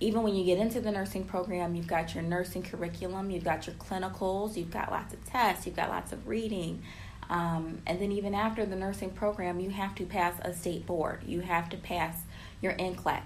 Even 0.00 0.22
when 0.22 0.34
you 0.34 0.44
get 0.44 0.58
into 0.58 0.80
the 0.80 0.90
nursing 0.90 1.24
program, 1.24 1.74
you've 1.74 1.86
got 1.86 2.14
your 2.14 2.24
nursing 2.24 2.62
curriculum, 2.62 3.30
you've 3.30 3.44
got 3.44 3.66
your 3.66 3.76
clinicals, 3.76 4.56
you've 4.56 4.70
got 4.70 4.90
lots 4.90 5.14
of 5.14 5.24
tests, 5.24 5.64
you've 5.64 5.76
got 5.76 5.88
lots 5.90 6.12
of 6.12 6.26
reading, 6.26 6.82
um, 7.32 7.80
and 7.86 8.00
then 8.00 8.12
even 8.12 8.34
after 8.34 8.66
the 8.66 8.76
nursing 8.76 9.10
program, 9.10 9.58
you 9.58 9.70
have 9.70 9.94
to 9.94 10.04
pass 10.04 10.34
a 10.42 10.52
state 10.52 10.86
board. 10.86 11.22
You 11.26 11.40
have 11.40 11.70
to 11.70 11.76
pass 11.76 12.18
your 12.60 12.74
NCLEX. 12.74 13.22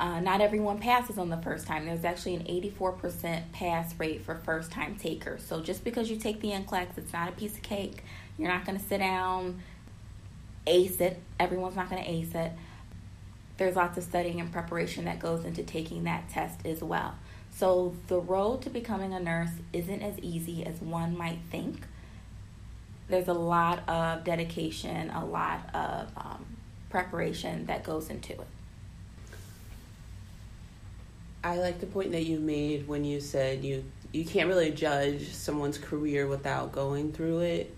Uh, 0.00 0.18
not 0.18 0.40
everyone 0.40 0.78
passes 0.78 1.18
on 1.18 1.28
the 1.28 1.36
first 1.36 1.66
time. 1.66 1.84
There's 1.84 2.06
actually 2.06 2.34
an 2.34 2.44
84% 2.44 3.52
pass 3.52 3.94
rate 3.98 4.24
for 4.24 4.34
first 4.34 4.72
time 4.72 4.96
takers. 4.96 5.44
So 5.44 5.60
just 5.60 5.84
because 5.84 6.10
you 6.10 6.16
take 6.16 6.40
the 6.40 6.48
NCLEX, 6.48 6.96
it's 6.96 7.12
not 7.12 7.28
a 7.28 7.32
piece 7.32 7.54
of 7.54 7.62
cake. 7.62 8.02
You're 8.38 8.48
not 8.48 8.64
going 8.64 8.78
to 8.78 8.84
sit 8.84 8.98
down, 8.98 9.60
ace 10.66 11.02
it. 11.02 11.20
Everyone's 11.38 11.76
not 11.76 11.90
going 11.90 12.02
to 12.02 12.10
ace 12.10 12.34
it. 12.34 12.52
There's 13.58 13.76
lots 13.76 13.98
of 13.98 14.04
studying 14.04 14.40
and 14.40 14.50
preparation 14.50 15.04
that 15.04 15.18
goes 15.18 15.44
into 15.44 15.62
taking 15.62 16.04
that 16.04 16.30
test 16.30 16.64
as 16.64 16.82
well. 16.82 17.16
So 17.50 17.94
the 18.06 18.20
road 18.20 18.62
to 18.62 18.70
becoming 18.70 19.12
a 19.12 19.20
nurse 19.20 19.50
isn't 19.74 20.00
as 20.00 20.18
easy 20.20 20.64
as 20.64 20.80
one 20.80 21.14
might 21.14 21.40
think 21.50 21.82
there's 23.08 23.28
a 23.28 23.34
lot 23.34 23.86
of 23.86 24.24
dedication, 24.24 25.10
a 25.10 25.26
lot 25.26 25.68
of 25.74 26.08
um, 26.16 26.46
preparation 26.88 27.66
that 27.66 27.84
goes 27.84 28.08
into 28.08 28.32
it. 28.32 28.46
I 31.42 31.56
like 31.56 31.80
the 31.80 31.86
point 31.86 32.12
that 32.12 32.24
you 32.24 32.38
made 32.38 32.86
when 32.86 33.04
you 33.04 33.20
said 33.20 33.64
you 33.64 33.84
you 34.12 34.24
can't 34.24 34.48
really 34.48 34.70
judge 34.70 35.32
someone's 35.32 35.78
career 35.78 36.26
without 36.26 36.72
going 36.72 37.12
through 37.12 37.40
it. 37.40 37.74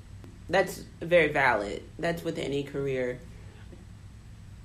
That's 0.48 0.82
very 1.00 1.28
valid. 1.32 1.82
That's 1.98 2.24
with 2.24 2.38
any 2.38 2.62
career. 2.62 3.18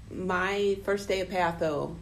My 0.10 0.78
first 0.84 1.08
day 1.08 1.20
of 1.22 1.30
patho, 1.30 1.96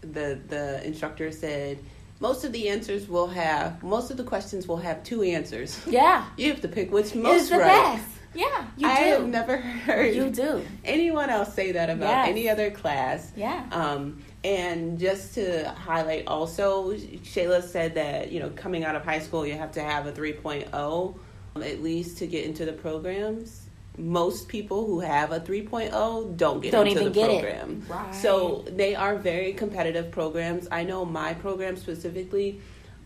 the 0.00 0.40
the 0.48 0.84
instructor 0.84 1.30
said 1.30 1.78
most 2.20 2.44
of 2.44 2.52
the 2.52 2.68
answers 2.68 3.08
will 3.08 3.28
have 3.28 3.82
most 3.82 4.10
of 4.10 4.16
the 4.16 4.24
questions 4.24 4.66
will 4.66 4.78
have 4.78 5.02
two 5.04 5.22
answers. 5.22 5.78
Yeah. 5.86 6.24
you 6.36 6.50
have 6.50 6.60
to 6.62 6.68
pick 6.68 6.90
which 6.90 7.14
most 7.14 7.50
right. 7.50 7.60
Best. 7.60 8.08
Yeah, 8.34 8.66
you 8.78 8.88
I 8.88 9.04
do. 9.04 9.10
have 9.10 9.26
never 9.26 9.56
heard 9.86 10.14
you 10.14 10.30
do 10.30 10.64
anyone 10.84 11.28
else 11.28 11.52
say 11.52 11.72
that 11.72 11.90
about 11.90 12.08
yes. 12.08 12.28
any 12.28 12.48
other 12.48 12.70
class. 12.70 13.30
Yeah. 13.36 13.66
Um, 13.70 14.22
and 14.44 14.98
just 14.98 15.34
to 15.34 15.68
highlight, 15.70 16.26
also, 16.26 16.92
Shayla 16.94 17.62
said 17.62 17.94
that 17.94 18.32
you 18.32 18.40
know 18.40 18.50
coming 18.50 18.84
out 18.84 18.96
of 18.96 19.04
high 19.04 19.20
school, 19.20 19.46
you 19.46 19.54
have 19.54 19.72
to 19.72 19.82
have 19.82 20.06
a 20.06 20.12
3.0 20.12 21.18
at 21.56 21.82
least 21.82 22.18
to 22.18 22.26
get 22.26 22.44
into 22.44 22.64
the 22.64 22.72
programs. 22.72 23.66
Most 23.98 24.48
people 24.48 24.86
who 24.86 25.00
have 25.00 25.32
a 25.32 25.40
3.0 25.40 26.36
don't 26.36 26.60
get 26.60 26.72
don't 26.72 26.86
into 26.86 27.10
the 27.10 27.24
program. 27.24 27.84
Right. 27.86 28.14
So 28.14 28.64
they 28.66 28.94
are 28.94 29.16
very 29.16 29.52
competitive 29.52 30.10
programs. 30.10 30.66
I 30.70 30.82
know 30.84 31.04
my 31.04 31.34
program 31.34 31.76
specifically, 31.76 32.60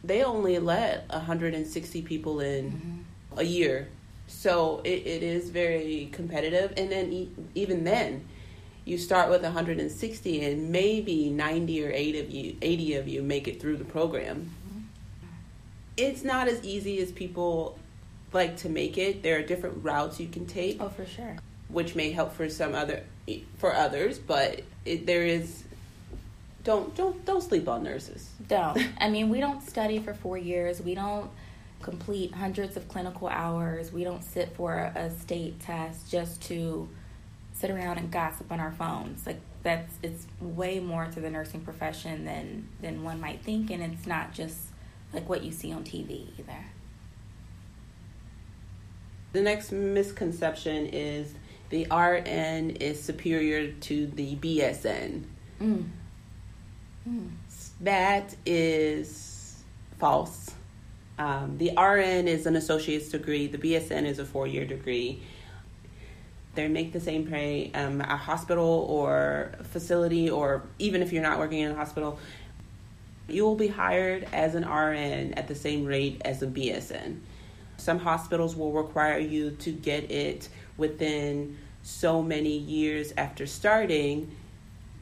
they 0.05 0.23
only 0.23 0.61
let 0.61 1.09
160 1.09 2.03
people 2.03 2.39
in 2.39 2.71
mm-hmm. 2.71 3.39
a 3.41 3.43
year 3.43 3.89
so 4.27 4.81
it, 4.85 5.07
it 5.07 5.23
is 5.23 5.51
very 5.51 6.09
competitive. 6.13 6.73
And 6.77 6.91
then 6.91 7.13
e- 7.13 7.31
even 7.55 7.85
then, 7.85 8.27
you 8.87 8.97
start 8.97 9.29
with 9.29 9.43
160 9.43 10.45
and 10.45 10.71
maybe 10.71 11.29
90 11.29 11.85
or 11.85 11.91
80 11.91 12.21
of 12.21 12.31
you 12.31 12.57
80 12.63 12.95
of 12.95 13.09
you 13.09 13.21
make 13.21 13.49
it 13.49 13.61
through 13.61 13.77
the 13.77 13.85
program. 13.85 14.53
Mm-hmm. 14.69 14.81
It's 15.99 16.23
not 16.25 16.49
as 16.49 16.65
easy 16.65 17.01
as 17.01 17.13
people 17.13 17.79
like 18.33 18.57
to 18.59 18.69
make 18.69 18.97
it. 18.97 19.23
There 19.23 19.39
are 19.39 19.43
different 19.43 19.85
routes 19.85 20.21
you 20.21 20.29
can 20.29 20.47
take. 20.47 20.81
Oh, 20.81 20.89
for 20.89 21.05
sure. 21.05 21.37
Which 21.69 21.97
may 21.97 22.13
help 22.13 22.33
for 22.33 22.49
some 22.49 22.75
other 22.75 23.03
for 23.59 23.75
others, 23.75 24.21
but 24.21 24.63
it, 24.85 25.05
there 25.05 25.27
is 25.27 25.65
don't 26.63 26.95
don't 26.95 27.25
don't 27.25 27.43
sleep 27.43 27.69
on 27.69 27.83
nurses. 27.83 28.31
Don't. 28.47 28.81
I 29.01 29.11
mean, 29.11 29.31
we 29.31 29.41
don't 29.41 29.67
study 29.69 29.99
for 29.99 30.15
4 30.15 30.39
years. 30.39 30.81
We 30.81 30.95
don't 30.95 31.29
complete 31.83 32.33
hundreds 32.33 32.77
of 32.77 32.87
clinical 32.87 33.27
hours. 33.27 33.93
We 33.93 34.05
don't 34.05 34.23
sit 34.23 34.55
for 34.55 34.93
a 34.95 35.11
state 35.11 35.59
test 35.59 36.09
just 36.09 36.41
to 36.43 36.89
sit 37.59 37.71
around 37.71 37.99
and 37.99 38.11
gossip 38.11 38.53
on 38.53 38.61
our 38.61 38.73
phones. 38.73 39.27
Like 39.27 39.41
that's 39.63 39.95
it's 40.03 40.27
way 40.41 40.79
more 40.79 41.07
to 41.07 41.21
the 41.21 41.31
nursing 41.31 41.61
profession 41.61 42.25
than 42.25 42.69
than 42.81 43.03
one 43.03 43.21
might 43.21 43.43
think 43.43 43.71
and 43.71 43.83
it's 43.83 44.07
not 44.07 44.33
just 44.33 44.59
like 45.13 45.29
what 45.29 45.43
you 45.43 45.53
see 45.53 45.73
on 45.73 45.83
TV 45.83 46.27
either. 46.39 46.67
The 49.33 49.43
next 49.43 49.73
misconception 49.73 50.87
is 50.87 51.35
the 51.71 51.87
RN 51.91 52.71
is 52.71 53.03
superior 53.03 53.73
to 53.73 54.07
the 54.07 54.37
BSN. 54.37 55.25
Mm. 55.61 55.89
Mm. 57.09 57.31
That 57.81 58.35
is 58.45 59.63
false. 59.99 60.53
Um, 61.19 61.57
the 61.59 61.73
RN 61.77 62.29
is 62.29 62.47
an 62.47 62.57
associate's 62.57 63.09
degree, 63.09 63.47
the 63.47 63.59
BSN 63.59 64.05
is 64.05 64.19
a 64.19 64.25
four 64.25 64.47
year 64.47 64.67
degree. 64.67 65.23
They 66.57 66.69
make 66.69 66.93
the 66.93 67.01
same 67.01 67.27
pay. 67.27 67.71
Um, 67.75 68.01
a 68.01 68.17
hospital 68.17 68.87
or 68.89 69.53
facility, 69.71 70.29
or 70.29 70.63
even 70.79 71.03
if 71.03 71.13
you're 71.13 71.23
not 71.23 71.39
working 71.39 71.61
in 71.61 71.71
a 71.71 71.75
hospital, 71.75 72.19
you 73.29 73.45
will 73.45 73.57
be 73.57 73.69
hired 73.69 74.27
as 74.33 74.55
an 74.55 74.65
RN 74.69 75.35
at 75.35 75.49
the 75.49 75.55
same 75.55 75.85
rate 75.85 76.21
as 76.25 76.43
a 76.43 76.47
BSN. 76.47 77.21
Some 77.77 77.99
hospitals 77.99 78.57
will 78.57 78.73
require 78.73 79.19
you 79.19 79.51
to 79.51 79.71
get 79.71 80.11
it 80.11 80.49
within 80.77 81.59
so 81.83 82.23
many 82.23 82.57
years 82.57 83.13
after 83.17 83.47
starting 83.47 84.35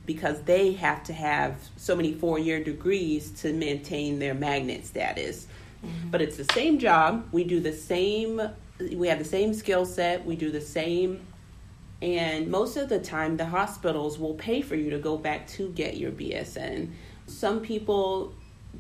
because 0.07 0.43
they 0.43 0.73
have 0.75 1.03
to 1.05 1.13
have 1.13 1.57
so 1.77 1.97
many 1.97 2.13
four 2.13 2.39
year 2.39 2.63
degrees 2.63 3.31
to 3.31 3.53
maintain 3.53 4.19
their 4.19 4.35
magnet 4.35 4.85
status. 4.85 5.47
Mm-hmm. 5.85 6.11
But 6.11 6.23
it's 6.23 6.37
the 6.37 6.45
same 6.53 6.79
job. 6.79 7.27
We 7.33 7.45
do 7.45 7.61
the 7.61 7.73
same, 7.73 8.41
we 8.93 9.09
have 9.09 9.19
the 9.19 9.25
same 9.25 9.55
skill 9.55 9.87
set, 9.87 10.25
we 10.25 10.37
do 10.37 10.51
the 10.51 10.61
same. 10.61 11.27
And 12.03 12.51
most 12.51 12.77
of 12.77 12.89
the 12.89 12.99
time, 12.99 13.37
the 13.37 13.47
hospitals 13.47 14.19
will 14.19 14.35
pay 14.35 14.61
for 14.63 14.75
you 14.75 14.91
to 14.91 14.99
go 14.99 15.17
back 15.17 15.47
to 15.49 15.71
get 15.71 15.97
your 15.97 16.11
BSN. 16.11 16.91
Some 17.27 17.61
people, 17.61 18.35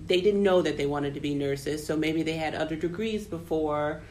they 0.06 0.21
didn't 0.21 0.42
know 0.42 0.62
that 0.62 0.76
they 0.76 0.87
wanted 0.87 1.14
to 1.14 1.21
be 1.21 1.35
nurses, 1.35 1.87
so 1.87 1.97
maybe 1.97 2.23
they 2.23 2.37
had 2.37 2.54
other 2.54 2.76
degrees 2.76 3.26
before, 3.26 4.02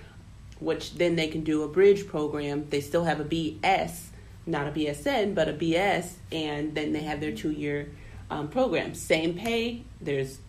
which 0.60 0.95
then 0.95 1.15
they 1.15 1.27
can 1.27 1.43
do 1.43 1.63
a 1.63 1.67
bridge 1.67 2.07
program. 2.07 2.67
They 2.69 2.81
still 2.81 3.03
have 3.03 3.19
a 3.19 3.25
BS, 3.25 4.05
not 4.45 4.67
a 4.67 4.72
BSN, 4.72 5.36
but 5.36 5.50
a 5.50 5.53
BS, 5.53 6.13
and 6.31 6.74
then 6.74 6.93
they 6.93 7.01
have 7.01 7.19
their 7.19 7.33
two 7.33 7.51
year 7.51 7.89
um, 8.29 8.47
programs. 8.47 8.99
Same 8.99 9.35
pay. 9.35 9.83
There's 10.01 10.39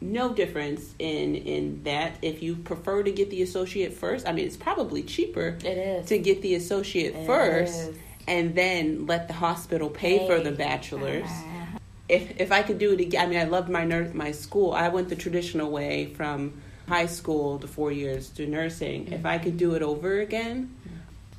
no 0.00 0.32
difference 0.32 0.94
in 0.98 1.34
in 1.34 1.82
that. 1.84 2.18
If 2.22 2.42
you 2.42 2.56
prefer 2.56 3.02
to 3.02 3.12
get 3.12 3.30
the 3.30 3.42
associate 3.42 3.92
first, 3.92 4.26
I 4.26 4.32
mean, 4.32 4.46
it's 4.46 4.56
probably 4.56 5.02
cheaper. 5.02 5.58
It 5.64 5.66
is 5.66 6.06
to 6.06 6.18
get 6.18 6.42
the 6.42 6.54
associate 6.54 7.14
it 7.14 7.26
first, 7.26 7.90
is. 7.90 7.96
and 8.26 8.54
then 8.54 9.06
let 9.06 9.28
the 9.28 9.34
hospital 9.34 9.90
pay, 9.90 10.18
pay. 10.18 10.26
for 10.26 10.40
the 10.40 10.52
bachelor's. 10.52 11.24
Uh-huh. 11.24 11.78
If 12.08 12.40
if 12.40 12.52
I 12.52 12.62
could 12.62 12.78
do 12.78 12.92
it 12.92 13.00
again, 13.00 13.26
I 13.26 13.28
mean, 13.28 13.38
I 13.38 13.44
loved 13.44 13.68
my 13.68 13.84
nurse, 13.84 14.14
my 14.14 14.32
school. 14.32 14.72
I 14.72 14.88
went 14.88 15.08
the 15.08 15.16
traditional 15.16 15.70
way 15.70 16.06
from 16.14 16.62
high 16.88 17.06
school 17.06 17.58
to 17.58 17.66
four 17.66 17.90
years 17.90 18.30
to 18.30 18.46
nursing. 18.46 19.06
Mm-hmm. 19.06 19.14
If 19.14 19.26
I 19.26 19.38
could 19.38 19.56
do 19.56 19.74
it 19.74 19.82
over 19.82 20.20
again, 20.20 20.74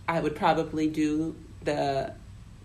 I 0.08 0.20
would 0.20 0.36
probably 0.36 0.88
do 0.90 1.36
the 1.64 2.14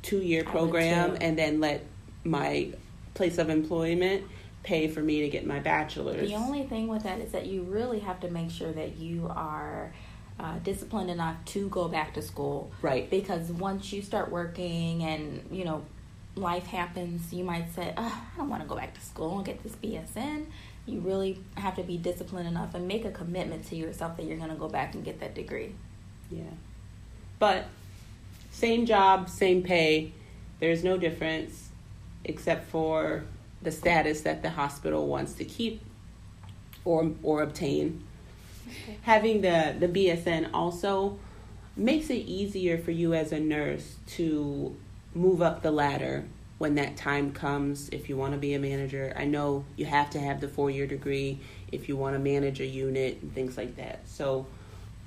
two 0.02 0.18
year 0.18 0.44
program 0.44 1.16
and 1.20 1.38
then 1.38 1.60
let 1.60 1.84
my 2.24 2.72
place 3.14 3.38
of 3.38 3.50
employment 3.50 4.24
pay 4.62 4.88
for 4.88 5.00
me 5.00 5.22
to 5.22 5.28
get 5.28 5.46
my 5.46 5.58
bachelor's. 5.58 6.28
The 6.28 6.36
only 6.36 6.64
thing 6.64 6.88
with 6.88 7.02
that 7.02 7.20
is 7.20 7.32
that 7.32 7.46
you 7.46 7.62
really 7.62 8.00
have 8.00 8.20
to 8.20 8.30
make 8.30 8.50
sure 8.50 8.72
that 8.72 8.96
you 8.96 9.28
are 9.28 9.92
uh, 10.38 10.58
disciplined 10.60 11.10
enough 11.10 11.36
to 11.46 11.68
go 11.68 11.88
back 11.88 12.14
to 12.14 12.22
school. 12.22 12.70
Right. 12.80 13.10
Because 13.10 13.50
once 13.50 13.92
you 13.92 14.02
start 14.02 14.30
working 14.30 15.02
and, 15.02 15.44
you 15.50 15.64
know, 15.64 15.84
life 16.36 16.66
happens, 16.66 17.32
you 17.32 17.44
might 17.44 17.74
say, 17.74 17.92
oh, 17.96 18.22
I 18.34 18.36
don't 18.36 18.48
want 18.48 18.62
to 18.62 18.68
go 18.68 18.76
back 18.76 18.94
to 18.94 19.00
school 19.00 19.36
and 19.36 19.44
get 19.44 19.62
this 19.62 19.74
BSN. 19.76 20.46
You 20.86 21.00
really 21.00 21.38
have 21.56 21.76
to 21.76 21.82
be 21.82 21.96
disciplined 21.96 22.48
enough 22.48 22.74
and 22.74 22.88
make 22.88 23.04
a 23.04 23.10
commitment 23.10 23.66
to 23.68 23.76
yourself 23.76 24.16
that 24.16 24.26
you're 24.26 24.38
going 24.38 24.50
to 24.50 24.56
go 24.56 24.68
back 24.68 24.94
and 24.94 25.04
get 25.04 25.20
that 25.20 25.34
degree. 25.34 25.74
Yeah. 26.30 26.42
But 27.38 27.66
same 28.52 28.86
job, 28.86 29.28
same 29.28 29.62
pay. 29.62 30.12
There's 30.60 30.84
no 30.84 30.96
difference 30.96 31.70
except 32.24 32.70
for 32.70 33.24
the 33.62 33.70
status 33.70 34.22
that 34.22 34.42
the 34.42 34.50
hospital 34.50 35.06
wants 35.06 35.34
to 35.34 35.44
keep 35.44 35.82
or 36.84 37.12
or 37.22 37.42
obtain. 37.42 38.02
Okay. 38.68 38.98
Having 39.02 39.42
the 39.42 39.74
the 39.78 39.88
BSN 39.88 40.50
also 40.52 41.18
makes 41.76 42.10
it 42.10 42.26
easier 42.26 42.78
for 42.78 42.90
you 42.90 43.14
as 43.14 43.32
a 43.32 43.40
nurse 43.40 43.96
to 44.06 44.76
move 45.14 45.40
up 45.40 45.62
the 45.62 45.70
ladder 45.70 46.24
when 46.58 46.74
that 46.76 46.96
time 46.96 47.32
comes 47.32 47.88
if 47.88 48.08
you 48.08 48.16
want 48.16 48.32
to 48.32 48.38
be 48.38 48.54
a 48.54 48.58
manager. 48.58 49.12
I 49.16 49.24
know 49.24 49.64
you 49.76 49.84
have 49.86 50.10
to 50.10 50.20
have 50.20 50.40
the 50.40 50.46
4-year 50.46 50.86
degree 50.86 51.40
if 51.72 51.88
you 51.88 51.96
want 51.96 52.14
to 52.14 52.20
manage 52.20 52.60
a 52.60 52.66
unit 52.66 53.18
and 53.20 53.34
things 53.34 53.56
like 53.56 53.76
that. 53.76 54.00
So 54.06 54.46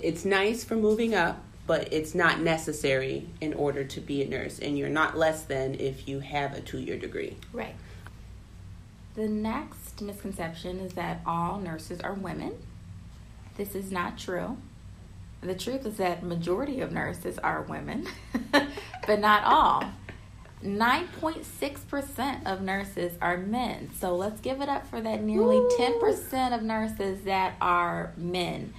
it's 0.00 0.24
nice 0.24 0.64
for 0.64 0.76
moving 0.76 1.14
up 1.14 1.42
but 1.66 1.92
it's 1.92 2.14
not 2.14 2.40
necessary 2.40 3.28
in 3.40 3.54
order 3.54 3.84
to 3.84 4.00
be 4.00 4.22
a 4.22 4.28
nurse, 4.28 4.58
and 4.58 4.78
you're 4.78 4.88
not 4.88 5.16
less 5.16 5.42
than 5.42 5.74
if 5.74 6.08
you 6.08 6.20
have 6.20 6.54
a 6.54 6.60
two 6.60 6.78
year 6.78 6.96
degree. 6.96 7.36
Right. 7.52 7.74
The 9.14 9.28
next 9.28 10.02
misconception 10.02 10.78
is 10.78 10.92
that 10.92 11.20
all 11.26 11.58
nurses 11.58 12.00
are 12.00 12.12
women. 12.12 12.52
This 13.56 13.74
is 13.74 13.90
not 13.90 14.18
true. 14.18 14.58
The 15.40 15.54
truth 15.54 15.86
is 15.86 15.96
that 15.96 16.22
majority 16.22 16.80
of 16.80 16.92
nurses 16.92 17.38
are 17.38 17.62
women, 17.62 18.06
but 18.52 19.20
not 19.20 19.44
all. 19.44 19.84
9.6% 20.64 22.46
of 22.46 22.62
nurses 22.62 23.12
are 23.20 23.36
men. 23.36 23.90
So 23.94 24.16
let's 24.16 24.40
give 24.40 24.60
it 24.60 24.68
up 24.68 24.86
for 24.86 25.00
that 25.00 25.22
nearly 25.22 25.56
Ooh. 25.56 25.70
10% 25.78 26.54
of 26.54 26.62
nurses 26.62 27.22
that 27.22 27.54
are 27.60 28.12
men. 28.16 28.72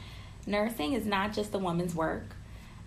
Nursing 0.45 0.93
is 0.93 1.05
not 1.05 1.33
just 1.33 1.53
a 1.53 1.57
woman's 1.57 1.93
work. 1.93 2.23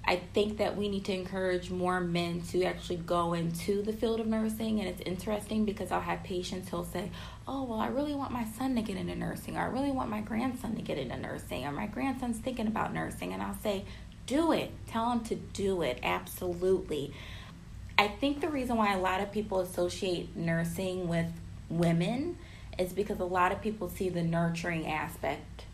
I 0.04 0.16
think 0.16 0.58
that 0.58 0.76
we 0.76 0.88
need 0.88 1.04
to 1.04 1.12
encourage 1.12 1.70
more 1.70 2.00
men 2.00 2.40
to 2.50 2.64
actually 2.64 2.96
go 2.96 3.34
into 3.34 3.82
the 3.82 3.92
field 3.92 4.18
of 4.20 4.26
nursing. 4.26 4.80
And 4.80 4.88
it's 4.88 5.00
interesting 5.02 5.64
because 5.64 5.92
I'll 5.92 6.00
have 6.00 6.22
patients 6.22 6.68
who'll 6.68 6.84
say, 6.84 7.10
Oh, 7.46 7.64
well, 7.64 7.78
I 7.78 7.88
really 7.88 8.14
want 8.14 8.32
my 8.32 8.44
son 8.44 8.74
to 8.76 8.82
get 8.82 8.96
into 8.96 9.14
nursing, 9.14 9.56
or 9.56 9.60
I 9.60 9.66
really 9.66 9.90
want 9.90 10.08
my 10.08 10.20
grandson 10.20 10.74
to 10.76 10.82
get 10.82 10.98
into 10.98 11.16
nursing, 11.16 11.66
or 11.66 11.72
my 11.72 11.86
grandson's 11.86 12.38
thinking 12.38 12.66
about 12.66 12.94
nursing. 12.94 13.32
And 13.32 13.42
I'll 13.42 13.58
say, 13.62 13.84
Do 14.26 14.52
it. 14.52 14.72
Tell 14.86 15.10
him 15.10 15.20
to 15.24 15.34
do 15.34 15.82
it. 15.82 16.00
Absolutely. 16.02 17.12
I 17.98 18.08
think 18.08 18.40
the 18.40 18.48
reason 18.48 18.76
why 18.76 18.94
a 18.94 18.98
lot 18.98 19.20
of 19.20 19.30
people 19.30 19.60
associate 19.60 20.34
nursing 20.34 21.06
with 21.06 21.26
women 21.68 22.38
is 22.78 22.94
because 22.94 23.20
a 23.20 23.24
lot 23.24 23.52
of 23.52 23.60
people 23.60 23.90
see 23.90 24.08
the 24.08 24.22
nurturing 24.22 24.86
aspect 24.86 25.66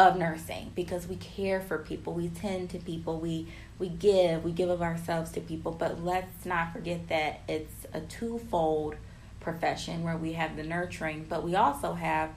of 0.00 0.16
nursing 0.16 0.72
because 0.74 1.06
we 1.06 1.16
care 1.16 1.60
for 1.60 1.76
people. 1.76 2.14
We 2.14 2.28
tend 2.28 2.70
to 2.70 2.78
people. 2.78 3.20
We 3.20 3.48
we 3.78 3.88
give 3.90 4.42
we 4.42 4.50
give 4.50 4.70
of 4.70 4.80
ourselves 4.80 5.30
to 5.32 5.40
people. 5.42 5.72
But 5.72 6.02
let's 6.02 6.46
not 6.46 6.72
forget 6.72 7.08
that 7.08 7.40
it's 7.46 7.86
a 7.92 8.00
twofold 8.00 8.96
profession 9.40 10.02
where 10.02 10.16
we 10.16 10.34
have 10.34 10.56
the 10.56 10.62
nurturing 10.62 11.24
but 11.28 11.42
we 11.42 11.54
also 11.54 11.92
have 11.92 12.30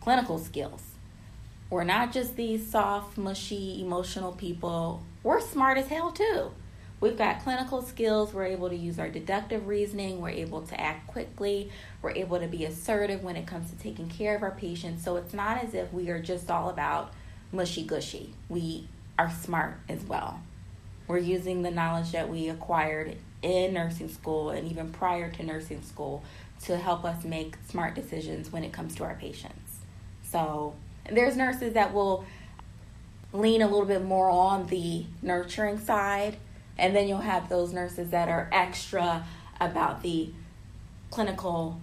clinical 0.00 0.38
skills. 0.38 0.82
We're 1.70 1.84
not 1.84 2.12
just 2.12 2.36
these 2.36 2.68
soft 2.68 3.16
mushy 3.16 3.80
emotional 3.80 4.32
people. 4.32 5.02
We're 5.22 5.40
smart 5.40 5.78
as 5.78 5.86
hell 5.86 6.10
too 6.10 6.52
We've 7.04 7.18
got 7.18 7.42
clinical 7.42 7.82
skills. 7.82 8.32
We're 8.32 8.46
able 8.46 8.70
to 8.70 8.74
use 8.74 8.98
our 8.98 9.10
deductive 9.10 9.66
reasoning. 9.66 10.22
We're 10.22 10.30
able 10.30 10.62
to 10.62 10.80
act 10.80 11.06
quickly. 11.06 11.70
We're 12.00 12.12
able 12.12 12.40
to 12.40 12.46
be 12.46 12.64
assertive 12.64 13.22
when 13.22 13.36
it 13.36 13.46
comes 13.46 13.70
to 13.70 13.76
taking 13.76 14.08
care 14.08 14.34
of 14.34 14.42
our 14.42 14.52
patients. 14.52 15.04
So 15.04 15.16
it's 15.16 15.34
not 15.34 15.62
as 15.62 15.74
if 15.74 15.92
we 15.92 16.08
are 16.08 16.18
just 16.18 16.50
all 16.50 16.70
about 16.70 17.12
mushy 17.52 17.84
gushy. 17.84 18.32
We 18.48 18.88
are 19.18 19.30
smart 19.30 19.80
as 19.86 20.02
well. 20.04 20.40
We're 21.06 21.18
using 21.18 21.60
the 21.60 21.70
knowledge 21.70 22.12
that 22.12 22.30
we 22.30 22.48
acquired 22.48 23.18
in 23.42 23.74
nursing 23.74 24.08
school 24.08 24.48
and 24.48 24.66
even 24.70 24.90
prior 24.90 25.30
to 25.30 25.42
nursing 25.42 25.82
school 25.82 26.24
to 26.62 26.78
help 26.78 27.04
us 27.04 27.22
make 27.22 27.56
smart 27.68 27.94
decisions 27.94 28.50
when 28.50 28.64
it 28.64 28.72
comes 28.72 28.94
to 28.94 29.04
our 29.04 29.14
patients. 29.14 29.80
So 30.22 30.74
there's 31.12 31.36
nurses 31.36 31.74
that 31.74 31.92
will 31.92 32.24
lean 33.34 33.60
a 33.60 33.66
little 33.66 33.84
bit 33.84 34.02
more 34.02 34.30
on 34.30 34.68
the 34.68 35.04
nurturing 35.20 35.78
side 35.78 36.38
and 36.78 36.94
then 36.94 37.08
you'll 37.08 37.18
have 37.18 37.48
those 37.48 37.72
nurses 37.72 38.10
that 38.10 38.28
are 38.28 38.48
extra 38.52 39.24
about 39.60 40.02
the 40.02 40.30
clinical 41.10 41.80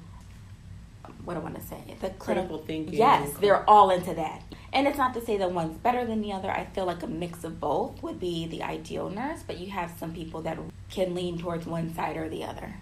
what 1.23 1.35
do 1.35 1.39
I 1.39 1.43
want 1.43 1.55
to 1.55 1.61
say? 1.61 1.81
The 1.99 2.09
clinical 2.11 2.59
thinking. 2.59 2.95
Yes, 2.95 3.31
they're 3.39 3.69
all 3.69 3.91
into 3.91 4.13
that. 4.15 4.41
And 4.73 4.87
it's 4.87 4.97
not 4.97 5.13
to 5.15 5.21
say 5.21 5.37
that 5.37 5.51
one's 5.51 5.77
better 5.77 6.05
than 6.05 6.21
the 6.21 6.31
other. 6.31 6.49
I 6.49 6.65
feel 6.65 6.85
like 6.85 7.03
a 7.03 7.07
mix 7.07 7.43
of 7.43 7.59
both 7.59 8.01
would 8.01 8.19
be 8.19 8.47
the 8.47 8.63
ideal 8.63 9.09
nurse, 9.09 9.43
but 9.45 9.59
you 9.59 9.69
have 9.71 9.91
some 9.99 10.13
people 10.13 10.41
that 10.43 10.57
can 10.89 11.13
lean 11.13 11.37
towards 11.37 11.65
one 11.65 11.93
side 11.93 12.17
or 12.17 12.29
the 12.29 12.43
other. 12.43 12.75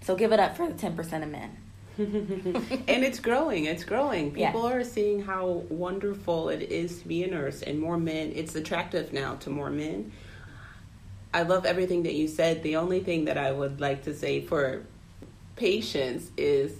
So 0.00 0.16
give 0.16 0.32
it 0.32 0.40
up 0.40 0.56
for 0.56 0.66
the 0.66 0.74
10% 0.74 1.22
of 1.22 1.28
men. 1.28 1.56
and 1.98 3.04
it's 3.04 3.20
growing. 3.20 3.66
It's 3.66 3.84
growing. 3.84 4.32
People 4.32 4.66
are 4.66 4.82
seeing 4.82 5.22
how 5.22 5.64
wonderful 5.68 6.48
it 6.48 6.62
is 6.62 7.02
to 7.02 7.08
be 7.08 7.22
a 7.22 7.28
nurse, 7.28 7.62
and 7.62 7.78
more 7.78 7.98
men. 7.98 8.32
It's 8.34 8.54
attractive 8.54 9.12
now 9.12 9.34
to 9.36 9.50
more 9.50 9.70
men 9.70 10.10
I 11.34 11.42
love 11.42 11.64
everything 11.64 12.02
that 12.02 12.14
you 12.14 12.28
said. 12.28 12.62
The 12.62 12.76
only 12.76 13.00
thing 13.00 13.24
that 13.24 13.38
I 13.38 13.52
would 13.52 13.80
like 13.80 14.04
to 14.04 14.14
say 14.14 14.40
for 14.40 14.82
patients 15.56 16.30
is 16.36 16.74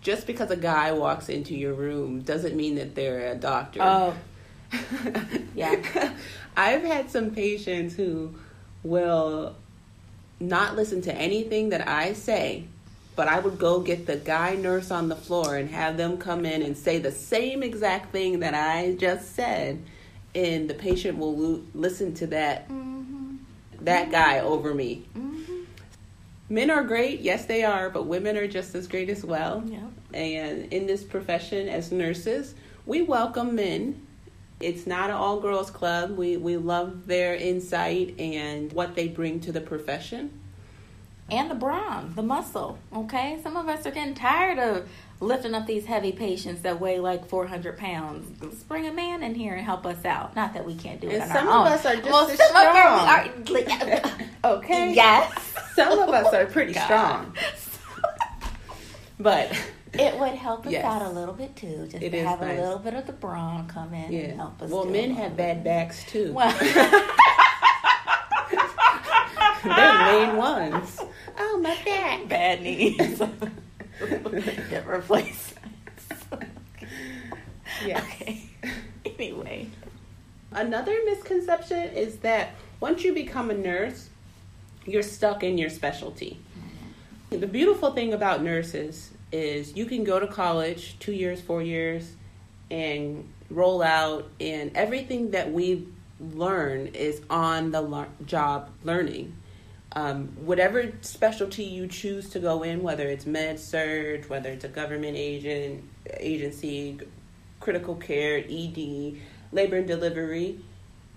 just 0.00 0.26
because 0.26 0.50
a 0.50 0.56
guy 0.56 0.92
walks 0.92 1.28
into 1.28 1.54
your 1.54 1.74
room 1.74 2.20
doesn't 2.20 2.54
mean 2.54 2.76
that 2.76 2.94
they're 2.94 3.32
a 3.32 3.34
doctor. 3.34 3.80
Oh. 3.82 4.14
yeah. 5.54 6.12
I've 6.56 6.82
had 6.82 7.10
some 7.10 7.32
patients 7.32 7.96
who 7.96 8.34
will 8.84 9.56
not 10.38 10.76
listen 10.76 11.00
to 11.02 11.14
anything 11.14 11.70
that 11.70 11.88
I 11.88 12.12
say, 12.12 12.64
but 13.16 13.26
I 13.26 13.40
would 13.40 13.58
go 13.58 13.80
get 13.80 14.06
the 14.06 14.16
guy 14.16 14.54
nurse 14.54 14.92
on 14.92 15.08
the 15.08 15.16
floor 15.16 15.56
and 15.56 15.70
have 15.70 15.96
them 15.96 16.18
come 16.18 16.44
in 16.44 16.62
and 16.62 16.76
say 16.76 16.98
the 16.98 17.10
same 17.10 17.64
exact 17.64 18.12
thing 18.12 18.40
that 18.40 18.54
I 18.54 18.94
just 18.94 19.34
said, 19.34 19.82
and 20.36 20.70
the 20.70 20.74
patient 20.74 21.18
will 21.18 21.36
lo- 21.36 21.62
listen 21.74 22.14
to 22.14 22.28
that. 22.28 22.68
Mm 22.68 22.96
that 23.86 24.10
guy 24.10 24.40
over 24.40 24.74
me. 24.74 25.04
Mm-hmm. 25.16 25.62
Men 26.48 26.70
are 26.70 26.84
great, 26.84 27.20
yes, 27.20 27.46
they 27.46 27.64
are, 27.64 27.90
but 27.90 28.06
women 28.06 28.36
are 28.36 28.46
just 28.46 28.74
as 28.74 28.86
great 28.86 29.08
as 29.08 29.24
well. 29.24 29.64
Yeah. 29.66 29.86
And 30.14 30.72
in 30.72 30.86
this 30.86 31.02
profession 31.02 31.68
as 31.68 31.90
nurses, 31.90 32.54
we 32.84 33.02
welcome 33.02 33.56
men. 33.56 34.06
It's 34.60 34.86
not 34.86 35.10
an 35.10 35.16
all 35.16 35.40
girls 35.40 35.70
club. 35.70 36.16
We, 36.16 36.36
we 36.36 36.56
love 36.56 37.06
their 37.06 37.34
insight 37.34 38.14
and 38.18 38.72
what 38.72 38.94
they 38.94 39.08
bring 39.08 39.40
to 39.40 39.52
the 39.52 39.60
profession. 39.60 40.40
And 41.28 41.50
the 41.50 41.56
brawn, 41.56 42.12
the 42.14 42.22
muscle, 42.22 42.78
okay? 42.94 43.40
Some 43.42 43.56
of 43.56 43.68
us 43.68 43.84
are 43.84 43.90
getting 43.90 44.14
tired 44.14 44.58
of 44.58 44.88
lifting 45.20 45.54
up 45.54 45.66
these 45.66 45.86
heavy 45.86 46.12
patients 46.12 46.62
that 46.62 46.80
weigh 46.80 47.00
like 47.00 47.26
400 47.28 47.78
pounds. 47.78 48.42
Let's 48.42 48.62
bring 48.62 48.86
a 48.86 48.92
man 48.92 49.22
in 49.22 49.34
here 49.34 49.54
and 49.54 49.64
help 49.64 49.86
us 49.86 50.04
out. 50.04 50.36
Not 50.36 50.54
that 50.54 50.64
we 50.64 50.74
can't 50.74 51.00
do 51.00 51.08
it 51.08 51.20
and 51.20 51.30
some 51.30 51.48
of 51.48 51.54
own. 51.54 51.66
us 51.68 51.86
are 51.86 51.96
just 51.96 52.10
well, 52.10 52.28
strong. 52.28 52.76
Are, 54.44 54.50
okay. 54.56 54.92
Yes. 54.94 55.54
Some 55.74 55.98
of 55.98 56.08
us 56.10 56.32
are 56.34 56.46
pretty 56.46 56.74
oh, 56.76 56.84
strong. 56.84 57.34
but 59.20 59.50
it 59.94 60.18
would 60.18 60.34
help 60.34 60.66
us 60.66 60.72
yes. 60.72 60.84
out 60.84 61.02
a 61.02 61.10
little 61.10 61.34
bit 61.34 61.56
too, 61.56 61.88
just 61.90 62.02
it 62.02 62.10
to 62.10 62.24
have 62.24 62.40
nice. 62.40 62.58
a 62.58 62.62
little 62.62 62.78
bit 62.78 62.94
of 62.94 63.06
the 63.06 63.12
brawn 63.12 63.66
come 63.68 63.94
in 63.94 64.12
yeah. 64.12 64.20
and 64.20 64.36
help 64.36 64.60
us. 64.60 64.70
Well, 64.70 64.84
men 64.84 65.12
have 65.12 65.36
bad 65.36 65.64
backs 65.64 66.04
too. 66.04 66.32
Well. 66.32 66.54
They're 69.64 70.26
main 70.26 70.36
ones. 70.36 71.00
Oh, 71.38 71.58
my 71.60 71.76
back. 71.84 72.28
Bad 72.28 72.62
knees. 72.62 73.20
Replacements. 74.86 75.54
yeah. 77.84 77.98
Okay. 77.98 78.42
Anyway. 79.18 79.66
Another 80.52 80.94
misconception 81.06 81.84
is 81.94 82.16
that 82.18 82.50
once 82.80 83.02
you 83.02 83.14
become 83.14 83.50
a 83.50 83.54
nurse, 83.54 84.10
you're 84.84 85.02
stuck 85.02 85.42
in 85.42 85.56
your 85.56 85.70
specialty. 85.70 86.38
The 87.30 87.46
beautiful 87.46 87.92
thing 87.92 88.12
about 88.12 88.42
nurses 88.42 89.10
is 89.32 89.74
you 89.74 89.86
can 89.86 90.04
go 90.04 90.20
to 90.20 90.26
college 90.26 90.98
two 90.98 91.12
years, 91.12 91.40
four 91.40 91.62
years, 91.62 92.12
and 92.70 93.28
roll 93.50 93.82
out, 93.82 94.28
and 94.40 94.70
everything 94.76 95.30
that 95.32 95.52
we 95.52 95.86
learn 96.20 96.88
is 96.88 97.20
on 97.28 97.70
the 97.70 98.06
job 98.24 98.70
learning. 98.84 99.34
Um, 99.96 100.28
whatever 100.44 100.92
specialty 101.00 101.64
you 101.64 101.86
choose 101.86 102.28
to 102.30 102.38
go 102.38 102.62
in, 102.62 102.82
whether 102.82 103.08
it's 103.08 103.24
med 103.24 103.58
surg, 103.58 104.26
whether 104.26 104.50
it's 104.50 104.66
a 104.66 104.68
government 104.68 105.16
agent 105.16 105.82
agency, 106.18 107.00
critical 107.60 107.94
care, 107.94 108.36
ED, 108.36 109.16
labor 109.52 109.76
and 109.76 109.86
delivery, 109.86 110.60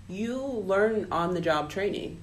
you 0.08 0.38
learn 0.38 1.08
on 1.12 1.34
the 1.34 1.42
job 1.42 1.68
training. 1.68 2.22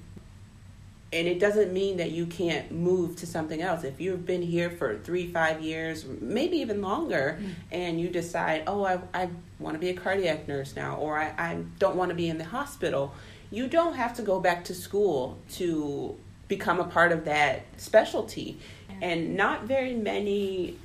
And 1.12 1.28
it 1.28 1.38
doesn't 1.38 1.72
mean 1.72 1.98
that 1.98 2.10
you 2.10 2.26
can't 2.26 2.72
move 2.72 3.14
to 3.16 3.26
something 3.26 3.62
else. 3.62 3.84
If 3.84 4.00
you've 4.00 4.26
been 4.26 4.42
here 4.42 4.68
for 4.68 4.98
three, 4.98 5.30
five 5.30 5.62
years, 5.62 6.04
maybe 6.20 6.56
even 6.56 6.82
longer, 6.82 7.38
mm-hmm. 7.40 7.52
and 7.70 8.00
you 8.00 8.08
decide, 8.08 8.64
oh, 8.66 8.84
I, 8.84 8.98
I 9.14 9.30
want 9.60 9.76
to 9.76 9.78
be 9.78 9.90
a 9.90 9.94
cardiac 9.94 10.48
nurse 10.48 10.74
now, 10.74 10.96
or 10.96 11.16
I, 11.16 11.32
I 11.38 11.58
don't 11.78 11.94
want 11.94 12.08
to 12.08 12.16
be 12.16 12.28
in 12.28 12.36
the 12.36 12.44
hospital, 12.44 13.14
you 13.52 13.68
don't 13.68 13.94
have 13.94 14.16
to 14.16 14.22
go 14.22 14.40
back 14.40 14.64
to 14.64 14.74
school 14.74 15.38
to 15.52 16.18
become 16.48 16.80
a 16.80 16.84
part 16.84 17.12
of 17.12 17.24
that 17.26 17.62
specialty. 17.76 18.58
Yeah. 18.88 19.08
And 19.08 19.36
not 19.36 19.64
very 19.64 19.94
many 19.94 20.76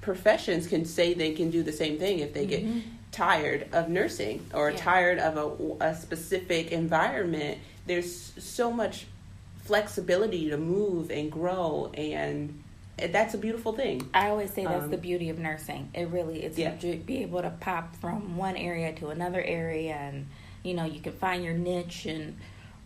professions 0.00 0.66
can 0.66 0.84
say 0.84 1.14
they 1.14 1.32
can 1.32 1.50
do 1.50 1.62
the 1.62 1.72
same 1.72 1.98
thing 1.98 2.18
if 2.18 2.34
they 2.34 2.46
mm-hmm. 2.46 2.72
get 2.72 2.82
tired 3.12 3.68
of 3.72 3.88
nursing 3.88 4.44
or 4.52 4.70
yeah. 4.70 4.76
tired 4.76 5.18
of 5.18 5.36
a, 5.80 5.84
a 5.84 5.94
specific 5.94 6.72
environment. 6.72 7.58
There's 7.86 8.32
so 8.38 8.70
much 8.70 9.06
flexibility 9.64 10.50
to 10.50 10.58
move 10.58 11.10
and 11.10 11.32
grow 11.32 11.90
and 11.94 12.60
that's 12.96 13.34
a 13.34 13.38
beautiful 13.38 13.72
thing. 13.72 14.08
I 14.14 14.28
always 14.28 14.52
say 14.52 14.64
that's 14.64 14.84
um, 14.84 14.90
the 14.90 14.98
beauty 14.98 15.28
of 15.28 15.38
nursing. 15.38 15.90
It 15.94 16.10
really 16.10 16.44
is 16.44 16.56
yeah. 16.56 16.76
to 16.76 16.96
be 16.96 17.22
able 17.22 17.42
to 17.42 17.50
pop 17.50 17.96
from 17.96 18.36
one 18.36 18.56
area 18.56 18.92
to 18.96 19.08
another 19.08 19.42
area 19.42 19.94
and 19.94 20.26
you 20.62 20.74
know, 20.74 20.84
you 20.84 21.00
can 21.00 21.12
find 21.12 21.44
your 21.44 21.54
niche 21.54 22.06
and 22.06 22.36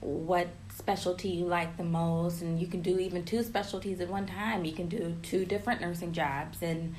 what 0.01 0.49
specialty 0.79 1.29
you 1.29 1.45
like 1.45 1.77
the 1.77 1.85
most 1.85 2.41
and 2.41 2.61
you 2.61 2.67
can 2.67 2.81
do 2.81 2.99
even 2.99 3.25
two 3.25 3.43
specialties 3.43 4.01
at 4.01 4.09
one 4.09 4.27
time. 4.27 4.65
You 4.65 4.73
can 4.73 4.89
do 4.89 5.17
two 5.23 5.45
different 5.45 5.81
nursing 5.81 6.13
jobs 6.13 6.63
and 6.63 6.95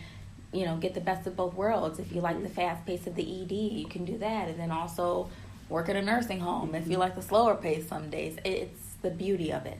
you 0.52 0.66
know, 0.66 0.78
get 0.78 0.94
the 0.96 1.02
best 1.02 1.28
of 1.28 1.36
both 1.36 1.54
worlds. 1.54 2.00
If 2.00 2.12
you 2.12 2.22
like 2.22 2.42
the 2.42 2.50
fast 2.50 2.86
pace 2.86 3.06
of 3.06 3.16
the 3.16 3.22
ED, 3.22 3.52
you 3.52 3.88
can 3.88 4.04
do 4.04 4.18
that. 4.18 4.50
And 4.50 4.60
then 4.60 4.72
also 4.72 5.30
work 5.70 5.90
at 5.90 5.96
a 5.96 6.02
nursing 6.02 6.40
home. 6.40 6.74
If 6.74 6.88
you 6.88 6.94
mm-hmm. 6.94 7.02
like 7.02 7.16
the 7.16 7.22
slower 7.22 7.56
pace 7.56 7.88
some 7.88 8.10
days, 8.10 8.38
it's 8.44 8.96
the 9.02 9.12
beauty 9.12 9.52
of 9.52 9.66
it. 9.66 9.78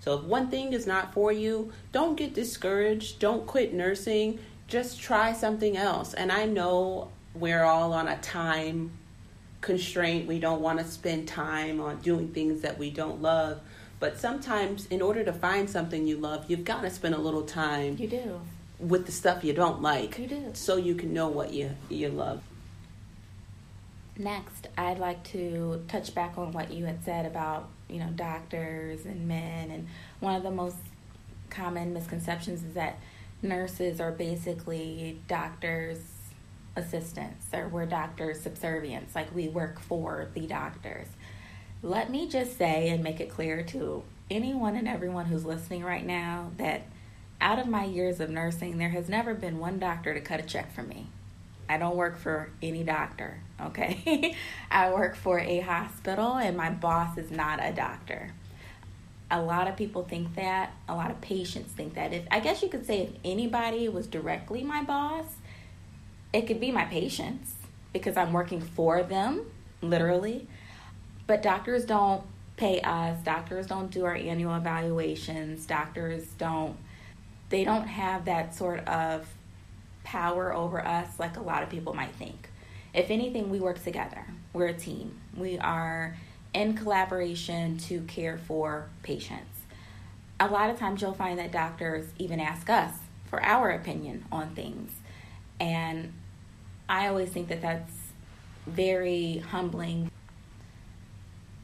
So 0.00 0.18
if 0.18 0.24
one 0.24 0.48
thing 0.48 0.72
is 0.72 0.86
not 0.86 1.14
for 1.14 1.32
you, 1.32 1.72
don't 1.92 2.16
get 2.16 2.34
discouraged. 2.34 3.18
Don't 3.18 3.46
quit 3.46 3.72
nursing. 3.72 4.40
Just 4.68 5.00
try 5.00 5.32
something 5.32 5.76
else. 5.76 6.12
And 6.12 6.30
I 6.30 6.44
know 6.44 7.10
we're 7.34 7.62
all 7.62 7.92
on 7.92 8.08
a 8.08 8.18
time 8.18 8.90
constraint. 9.62 10.28
We 10.28 10.38
don't 10.38 10.60
want 10.60 10.78
to 10.80 10.84
spend 10.84 11.26
time 11.26 11.80
on 11.80 12.00
doing 12.00 12.28
things 12.28 12.60
that 12.60 12.78
we 12.78 12.90
don't 12.90 13.22
love. 13.22 13.60
But 13.98 14.18
sometimes, 14.18 14.86
in 14.86 15.00
order 15.00 15.24
to 15.24 15.32
find 15.32 15.70
something 15.70 16.06
you 16.06 16.18
love, 16.18 16.44
you've 16.48 16.64
got 16.64 16.82
to 16.82 16.90
spend 16.90 17.14
a 17.14 17.18
little 17.18 17.44
time. 17.44 17.96
You 17.98 18.08
do 18.08 18.40
with 18.78 19.06
the 19.06 19.12
stuff 19.12 19.44
you 19.44 19.52
don't 19.52 19.80
like. 19.80 20.18
You 20.18 20.26
do. 20.26 20.50
So 20.54 20.76
you 20.76 20.94
can 20.94 21.14
know 21.14 21.28
what 21.28 21.52
you 21.52 21.70
you 21.88 22.08
love. 22.08 22.42
Next, 24.18 24.68
I'd 24.76 24.98
like 24.98 25.22
to 25.30 25.84
touch 25.88 26.14
back 26.14 26.36
on 26.36 26.52
what 26.52 26.70
you 26.70 26.84
had 26.84 27.02
said 27.04 27.24
about, 27.24 27.70
you 27.88 27.98
know, 27.98 28.10
doctors 28.14 29.06
and 29.06 29.26
men 29.26 29.70
and 29.70 29.86
one 30.20 30.34
of 30.34 30.42
the 30.42 30.50
most 30.50 30.76
common 31.48 31.94
misconceptions 31.94 32.62
is 32.62 32.74
that 32.74 32.98
nurses 33.40 34.00
are 34.00 34.10
basically 34.10 35.20
doctors 35.28 35.98
assistants 36.76 37.46
or 37.52 37.68
we're 37.68 37.86
doctors 37.86 38.40
subservients 38.40 39.14
like 39.14 39.34
we 39.34 39.48
work 39.48 39.78
for 39.80 40.28
the 40.34 40.46
doctors 40.46 41.08
let 41.82 42.10
me 42.10 42.28
just 42.28 42.56
say 42.56 42.88
and 42.88 43.02
make 43.02 43.20
it 43.20 43.28
clear 43.28 43.62
to 43.62 44.02
anyone 44.30 44.76
and 44.76 44.88
everyone 44.88 45.26
who's 45.26 45.44
listening 45.44 45.82
right 45.82 46.06
now 46.06 46.50
that 46.56 46.82
out 47.42 47.58
of 47.58 47.66
my 47.66 47.84
years 47.84 48.20
of 48.20 48.30
nursing, 48.30 48.78
there 48.78 48.90
has 48.90 49.08
never 49.08 49.34
been 49.34 49.58
one 49.58 49.78
doctor 49.80 50.14
to 50.14 50.20
cut 50.20 50.38
a 50.38 50.44
check 50.44 50.72
for 50.72 50.82
me. 50.82 51.08
I 51.68 51.76
don't 51.76 51.96
work 51.96 52.16
for 52.16 52.50
any 52.62 52.84
doctor, 52.84 53.40
okay? 53.60 54.36
I 54.70 54.92
work 54.92 55.16
for 55.16 55.40
a 55.40 55.60
hospital 55.60 56.36
and 56.36 56.56
my 56.56 56.70
boss 56.70 57.18
is 57.18 57.30
not 57.30 57.58
a 57.60 57.72
doctor. 57.72 58.32
A 59.30 59.40
lot 59.40 59.66
of 59.66 59.76
people 59.76 60.04
think 60.04 60.34
that, 60.36 60.72
a 60.88 60.94
lot 60.94 61.10
of 61.10 61.20
patients 61.20 61.72
think 61.72 61.94
that. 61.94 62.12
If 62.12 62.26
I 62.30 62.40
guess 62.40 62.62
you 62.62 62.68
could 62.68 62.86
say 62.86 63.00
if 63.00 63.10
anybody 63.24 63.88
was 63.88 64.06
directly 64.06 64.62
my 64.62 64.84
boss, 64.84 65.24
it 66.32 66.46
could 66.46 66.60
be 66.60 66.70
my 66.70 66.84
patients 66.84 67.54
because 67.92 68.16
I'm 68.16 68.32
working 68.32 68.60
for 68.60 69.02
them, 69.02 69.46
literally. 69.80 70.46
But 71.26 71.42
doctors 71.42 71.84
don't 71.84 72.22
pay 72.56 72.80
us, 72.80 73.22
doctors 73.22 73.66
don't 73.66 73.90
do 73.90 74.04
our 74.04 74.14
annual 74.14 74.54
evaluations, 74.54 75.66
doctors 75.66 76.26
don't 76.38 76.76
they 77.48 77.64
don't 77.64 77.86
have 77.86 78.24
that 78.24 78.54
sort 78.54 78.86
of 78.88 79.28
power 80.04 80.54
over 80.54 80.84
us 80.84 81.18
like 81.18 81.36
a 81.36 81.42
lot 81.42 81.62
of 81.62 81.68
people 81.68 81.92
might 81.92 82.14
think. 82.14 82.48
If 82.94 83.10
anything, 83.10 83.50
we 83.50 83.60
work 83.60 83.82
together. 83.84 84.24
We're 84.54 84.68
a 84.68 84.74
team. 84.74 85.18
We 85.36 85.58
are 85.58 86.16
in 86.54 86.74
collaboration 86.74 87.76
to 87.78 88.00
care 88.02 88.38
for 88.38 88.88
patients. 89.02 89.60
A 90.40 90.48
lot 90.48 90.70
of 90.70 90.78
times 90.78 91.02
you'll 91.02 91.12
find 91.12 91.38
that 91.38 91.52
doctors 91.52 92.06
even 92.18 92.40
ask 92.40 92.70
us 92.70 92.94
for 93.26 93.42
our 93.42 93.70
opinion 93.70 94.24
on 94.32 94.54
things. 94.54 94.92
And 95.60 96.12
I 96.92 97.08
always 97.08 97.30
think 97.30 97.48
that 97.48 97.62
that's 97.62 97.92
very 98.66 99.38
humbling. 99.38 100.12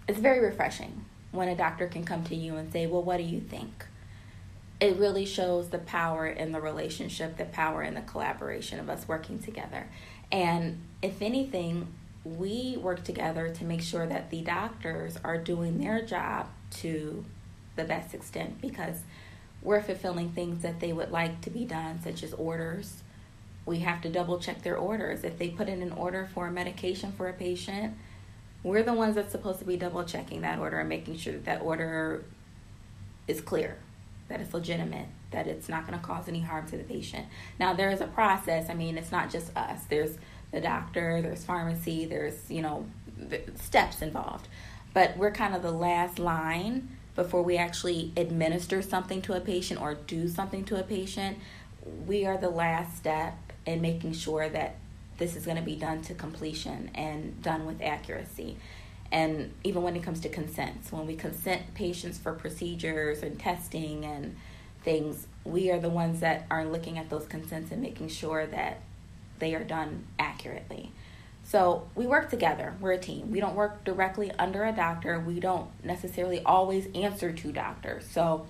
It's 0.09 0.19
very 0.19 0.41
refreshing 0.41 1.05
when 1.31 1.49
a 1.49 1.55
doctor 1.55 1.87
can 1.87 2.05
come 2.05 2.25
to 2.25 2.35
you 2.35 2.57
and 2.57 2.73
say, 2.73 2.87
Well, 2.87 3.03
what 3.03 3.19
do 3.19 3.23
you 3.23 3.41
think? 3.41 3.85
it 4.81 4.97
really 4.97 5.25
shows 5.25 5.71
the 5.71 5.79
power 5.79 6.27
in 6.27 6.53
the 6.53 6.61
relationship, 6.61 7.37
the 7.37 7.45
power 7.45 7.83
in 7.83 7.95
the 7.95 8.01
collaboration 8.03 8.79
of 8.79 8.89
us 8.89 9.09
working 9.09 9.39
together. 9.41 9.89
And 10.31 10.81
if 11.03 11.21
anything, 11.21 11.89
we 12.25 12.77
work 12.81 13.03
together 13.03 13.49
to 13.49 13.65
make 13.65 13.83
sure 13.83 14.07
that 14.07 14.31
the 14.31 14.43
doctors 14.43 15.19
are 15.25 15.39
doing 15.39 15.79
their 15.79 16.03
job 16.03 16.47
to 16.71 17.25
the 17.77 17.85
best 17.85 18.15
extent 18.15 18.61
because 18.61 19.01
we're 19.63 19.83
fulfilling 19.83 20.31
things 20.31 20.63
that 20.63 20.79
they 20.79 20.93
would 20.93 21.11
like 21.11 21.41
to 21.41 21.51
be 21.51 21.65
done, 21.65 22.01
such 22.03 22.23
as 22.23 22.33
orders. 22.35 23.03
We 23.69 23.81
have 23.81 24.01
to 24.03 24.09
double 24.09 24.39
check 24.39 24.63
their 24.63 24.77
orders. 24.77 25.25
If 25.25 25.39
they 25.39 25.51
put 25.51 25.69
in 25.69 25.83
an 25.83 25.93
order 25.93 26.29
for 26.35 26.47
a 26.47 26.51
medication 26.51 27.13
for 27.13 27.29
a 27.29 27.33
patient, 27.33 27.95
we're 28.63 28.83
the 28.83 28.95
ones 28.95 29.15
that's 29.15 29.31
supposed 29.31 29.59
to 29.59 29.65
be 29.65 29.77
double 29.77 30.05
checking 30.05 30.41
that 30.41 30.59
order 30.59 30.79
and 30.79 30.89
making 30.89 31.19
sure 31.19 31.35
that 31.35 31.45
that 31.45 31.63
order 31.63 32.25
is 33.27 33.41
clear 33.41 33.77
that 34.29 34.41
it's 34.41 34.55
legitimate, 34.55 35.07
that 35.31 35.47
it's 35.47 35.69
not 35.69 35.87
going 35.87 35.99
to 35.99 36.05
cause 36.05 36.29
any 36.29 36.41
harm 36.41 36.67
to 36.69 36.77
the 36.77 36.85
patient. 36.85 37.27
Now, 37.59 37.73
there 37.73 37.91
is 37.91 38.01
a 38.01 38.07
process. 38.07 38.69
I 38.71 38.75
mean, 38.75 38.99
it's 38.99 39.13
not 39.13 39.31
just 39.31 39.57
us. 39.57 39.85
There's 39.89 40.19
the 40.53 40.61
doctor, 40.61 41.21
there's 41.23 41.45
pharmacy, 41.45 42.05
there's, 42.05 42.51
you 42.51 42.63
know, 42.63 42.87
steps 43.57 44.03
involved. 44.03 44.49
But 44.95 45.17
we're 45.17 45.31
kind 45.31 45.55
of 45.55 45.63
the 45.63 45.73
last 45.73 46.19
line 46.19 46.97
before 47.15 47.43
we 47.43 47.57
actually 47.57 48.13
administer 48.17 48.81
something 48.81 49.21
to 49.23 49.35
a 49.35 49.41
patient 49.41 49.81
or 49.81 49.95
do 49.95 50.29
something 50.29 50.65
to 50.67 50.79
a 50.79 50.83
patient. 50.83 51.39
We 52.07 52.25
are 52.27 52.39
the 52.39 52.51
last 52.51 52.97
step 52.97 53.48
in 53.69 53.83
making 53.83 54.15
sure 54.15 54.49
that 54.49 54.77
this 55.19 55.37
is 55.37 55.45
going 55.45 55.57
to 55.57 55.63
be 55.63 55.77
done 55.77 56.01
to 56.03 56.15
completion 56.15 56.91
and 56.95 57.43
done 57.43 57.67
with 57.67 57.83
accuracy. 57.83 58.57
And 59.13 59.53
even 59.65 59.83
when 59.83 59.97
it 59.97 60.03
comes 60.03 60.21
to 60.21 60.29
consents 60.29 60.91
when 60.93 61.07
we 61.07 61.17
consent 61.17 61.75
patients 61.75 62.19
for 62.19 62.33
procedures 62.33 63.23
and 63.23 63.39
testing 63.39 64.05
and 64.05 64.37
things 64.83 65.27
we 65.45 65.71
are 65.71 65.79
the 65.79 65.89
ones 65.89 66.21
that 66.21 66.47
are 66.51 66.65
looking 66.65 66.99
at 66.99 67.11
those 67.11 67.27
consents 67.27 67.73
and 67.73 67.83
making 67.83 68.09
sure 68.09 68.47
that 68.47 68.81
they 69.39 69.55
are 69.55 69.65
done 69.65 70.05
accurately. 70.19 70.93
So 71.45 71.89
we 71.95 72.07
work 72.07 72.29
together. 72.29 72.75
We're 72.81 72.93
a 72.93 72.99
team. 72.99 73.31
We 73.31 73.41
don't 73.41 73.55
work 73.55 73.85
directly 73.85 74.31
under 74.39 74.65
a 74.65 74.73
doctor. 74.73 75.19
We 75.19 75.41
don't 75.41 75.71
necessarily 75.83 76.43
always 76.43 76.87
answer 76.95 77.33
to 77.33 77.53
doctors. 77.53 78.07
So 78.07 78.47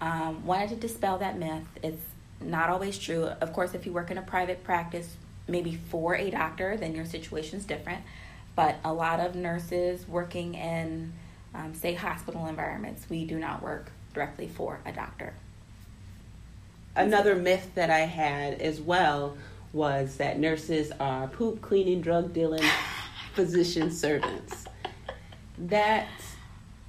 um, 0.00 0.46
wanted 0.46 0.68
to 0.70 0.76
dispel 0.76 1.18
that 1.18 1.38
myth. 1.38 1.66
It's 1.82 2.02
not 2.40 2.68
always 2.68 2.98
true 2.98 3.24
of 3.40 3.52
course 3.52 3.74
if 3.74 3.86
you 3.86 3.92
work 3.92 4.10
in 4.10 4.18
a 4.18 4.22
private 4.22 4.62
practice 4.62 5.16
maybe 5.48 5.78
for 5.90 6.14
a 6.14 6.30
doctor 6.30 6.76
then 6.76 6.94
your 6.94 7.04
situation 7.04 7.58
is 7.58 7.64
different 7.64 8.02
but 8.56 8.76
a 8.84 8.92
lot 8.92 9.20
of 9.20 9.36
nurses 9.36 10.08
working 10.08 10.54
in, 10.54 11.12
um, 11.54 11.74
say, 11.74 11.92
hospital 11.94 12.46
environments, 12.46 13.08
we 13.08 13.26
do 13.26 13.38
not 13.38 13.62
work 13.62 13.92
directly 14.14 14.48
for 14.48 14.80
a 14.84 14.92
doctor. 14.92 15.34
another 16.96 17.36
myth 17.36 17.70
that 17.74 17.90
I 17.90 18.00
had 18.00 18.54
as 18.54 18.80
well 18.80 19.36
was 19.74 20.16
that 20.16 20.38
nurses 20.38 20.90
are 20.98 21.28
poop 21.28 21.60
cleaning, 21.60 22.00
drug 22.00 22.32
dealing 22.32 22.64
physician 23.34 23.90
servants. 23.90 24.64
That 25.58 26.08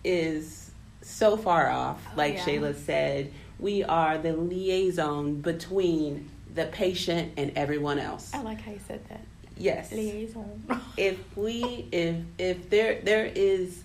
is 0.06 0.72
so 1.02 1.36
far 1.36 1.70
off. 1.70 2.02
Oh, 2.08 2.14
like 2.16 2.36
yeah. 2.36 2.46
Shayla 2.46 2.76
said, 2.76 3.34
we 3.60 3.84
are 3.84 4.18
the 4.18 4.34
liaison 4.34 5.42
between 5.42 6.30
the 6.54 6.66
patient 6.66 7.34
and 7.38 7.52
everyone 7.56 8.00
else. 8.00 8.32
I 8.34 8.42
like 8.42 8.62
how 8.62 8.72
you 8.72 8.80
said 8.88 9.08
that. 9.10 9.22
Yes. 9.58 9.92
Liaison. 9.92 10.64
if 10.98 11.18
we 11.36 11.88
if 11.92 12.16
if 12.38 12.70
there 12.70 13.02
there 13.02 13.26
is 13.26 13.84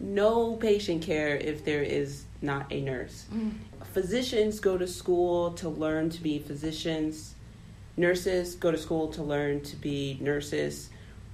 no 0.00 0.56
patient 0.56 1.02
care 1.02 1.36
if 1.36 1.64
there 1.64 1.82
is 1.82 2.24
not 2.42 2.70
a 2.70 2.80
nurse. 2.80 3.26
Mm. 3.32 3.52
Physicians 3.92 4.60
go 4.60 4.76
to 4.76 4.86
school 4.86 5.52
to 5.52 5.68
learn 5.68 6.10
to 6.10 6.22
be 6.22 6.38
physicians. 6.38 7.34
Nurses 7.96 8.56
go 8.56 8.70
to 8.70 8.78
school 8.78 9.08
to 9.12 9.22
learn 9.22 9.60
to 9.62 9.76
be 9.76 10.18
nurses. 10.20 10.90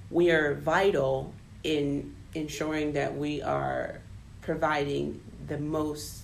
We 0.09 0.31
are 0.31 0.55
vital 0.55 1.33
in 1.63 2.15
ensuring 2.35 2.93
that 2.93 3.17
we 3.17 3.41
are 3.41 3.99
providing 4.41 5.21
the 5.47 5.57
most 5.57 6.20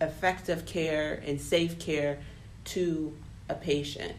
effective 0.00 0.64
care 0.66 1.22
and 1.26 1.40
safe 1.40 1.78
care 1.78 2.18
to 2.64 3.16
a 3.48 3.54
patient. 3.54 4.14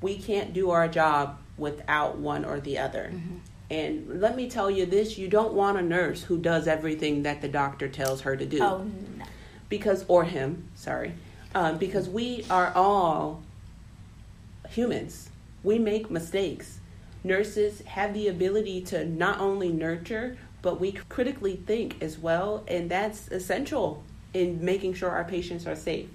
We 0.00 0.18
can't 0.18 0.52
do 0.52 0.70
our 0.70 0.88
job 0.88 1.38
without 1.56 2.18
one 2.18 2.44
or 2.44 2.60
the 2.60 2.78
other. 2.78 3.10
Mm-hmm. 3.12 3.36
And 3.70 4.20
let 4.20 4.36
me 4.36 4.48
tell 4.50 4.70
you 4.70 4.86
this 4.86 5.16
you 5.16 5.28
don't 5.28 5.54
want 5.54 5.78
a 5.78 5.82
nurse 5.82 6.22
who 6.22 6.38
does 6.38 6.68
everything 6.68 7.22
that 7.22 7.40
the 7.40 7.48
doctor 7.48 7.88
tells 7.88 8.20
her 8.22 8.36
to 8.36 8.44
do. 8.44 8.62
Oh, 8.62 8.86
no. 9.18 9.24
Because, 9.68 10.04
or 10.08 10.24
him, 10.24 10.68
sorry. 10.74 11.14
Um, 11.54 11.78
because 11.78 12.08
we 12.08 12.44
are 12.50 12.72
all 12.74 13.42
humans. 14.68 15.30
We 15.62 15.78
make 15.78 16.10
mistakes. 16.10 16.78
Nurses 17.22 17.80
have 17.82 18.12
the 18.12 18.28
ability 18.28 18.82
to 18.82 19.04
not 19.04 19.40
only 19.40 19.72
nurture, 19.72 20.36
but 20.60 20.78
we 20.78 20.92
critically 20.92 21.56
think 21.56 22.02
as 22.02 22.18
well, 22.18 22.64
and 22.68 22.90
that's 22.90 23.28
essential 23.28 24.02
in 24.34 24.62
making 24.64 24.94
sure 24.94 25.10
our 25.10 25.24
patients 25.24 25.66
are 25.66 25.76
safe. 25.76 26.08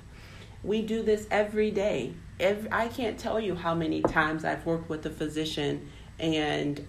We 0.64 0.82
do 0.82 1.02
this 1.02 1.28
every 1.32 1.72
day. 1.72 2.14
Every, 2.40 2.72
I 2.72 2.90
can't 2.90 3.18
tell 3.18 3.40
you 3.40 3.56
how 3.56 3.74
many 3.74 4.02
times 4.02 4.46
I've 4.46 4.66
worked 4.66 4.90
with 4.90 5.06
a 5.06 5.10
physician 5.10 5.90
and 6.20 6.86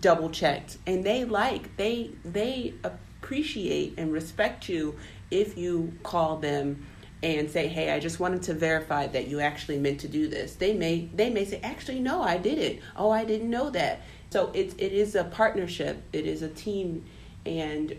double 0.00 0.30
checked. 0.30 0.78
And 0.86 1.04
they 1.04 1.24
like 1.24 1.76
they 1.76 2.12
they 2.24 2.74
appreciate 2.84 3.94
and 3.98 4.12
respect 4.12 4.68
you 4.68 4.96
if 5.30 5.58
you 5.58 5.92
call 6.02 6.38
them 6.38 6.86
and 7.22 7.50
say 7.50 7.68
hey 7.68 7.92
i 7.92 8.00
just 8.00 8.18
wanted 8.18 8.42
to 8.42 8.54
verify 8.54 9.06
that 9.06 9.28
you 9.28 9.40
actually 9.40 9.78
meant 9.78 10.00
to 10.00 10.08
do 10.08 10.28
this. 10.28 10.54
They 10.54 10.72
may 10.72 11.10
they 11.14 11.28
may 11.28 11.44
say 11.44 11.60
actually 11.62 12.00
no 12.00 12.22
i 12.22 12.38
did 12.38 12.58
it. 12.58 12.80
Oh 12.96 13.10
i 13.10 13.24
didn't 13.24 13.50
know 13.50 13.70
that. 13.70 14.02
So 14.30 14.50
it, 14.54 14.74
it 14.78 14.92
is 14.92 15.16
a 15.16 15.24
partnership. 15.24 16.02
It 16.12 16.24
is 16.24 16.42
a 16.42 16.48
team. 16.48 17.04
And 17.44 17.96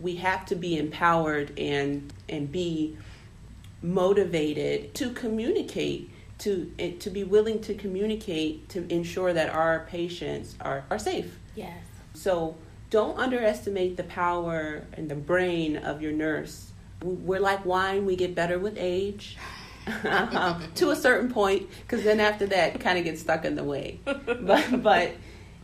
we 0.00 0.16
have 0.16 0.46
to 0.46 0.54
be 0.54 0.78
empowered 0.78 1.58
and 1.58 2.12
and 2.28 2.50
be 2.50 2.96
motivated 3.82 4.94
to 4.94 5.10
communicate 5.10 6.10
to 6.38 6.72
eh, 6.78 6.92
to 7.00 7.10
be 7.10 7.24
willing 7.24 7.60
to 7.60 7.74
communicate 7.74 8.68
to 8.68 8.90
ensure 8.92 9.32
that 9.32 9.50
our 9.50 9.86
patients 9.90 10.56
are, 10.60 10.84
are 10.90 10.98
safe. 10.98 11.38
Yes. 11.54 11.82
So 12.14 12.56
don't 12.90 13.18
underestimate 13.18 13.96
the 13.96 14.04
power 14.04 14.84
and 14.94 15.08
the 15.08 15.14
brain 15.14 15.76
of 15.76 16.00
your 16.00 16.12
nurse. 16.12 16.70
We're 17.02 17.40
like 17.40 17.64
wine, 17.64 18.06
we 18.06 18.16
get 18.16 18.34
better 18.34 18.58
with 18.58 18.76
age. 18.76 19.36
to 19.86 20.90
a 20.90 20.96
certain 20.96 21.30
point, 21.30 21.68
because 21.82 22.04
then 22.04 22.20
after 22.20 22.46
that, 22.46 22.74
it 22.74 22.80
kind 22.80 22.98
of 22.98 23.04
gets 23.04 23.20
stuck 23.20 23.44
in 23.44 23.54
the 23.54 23.64
way. 23.64 24.00
But, 24.04 24.82
but 24.82 25.12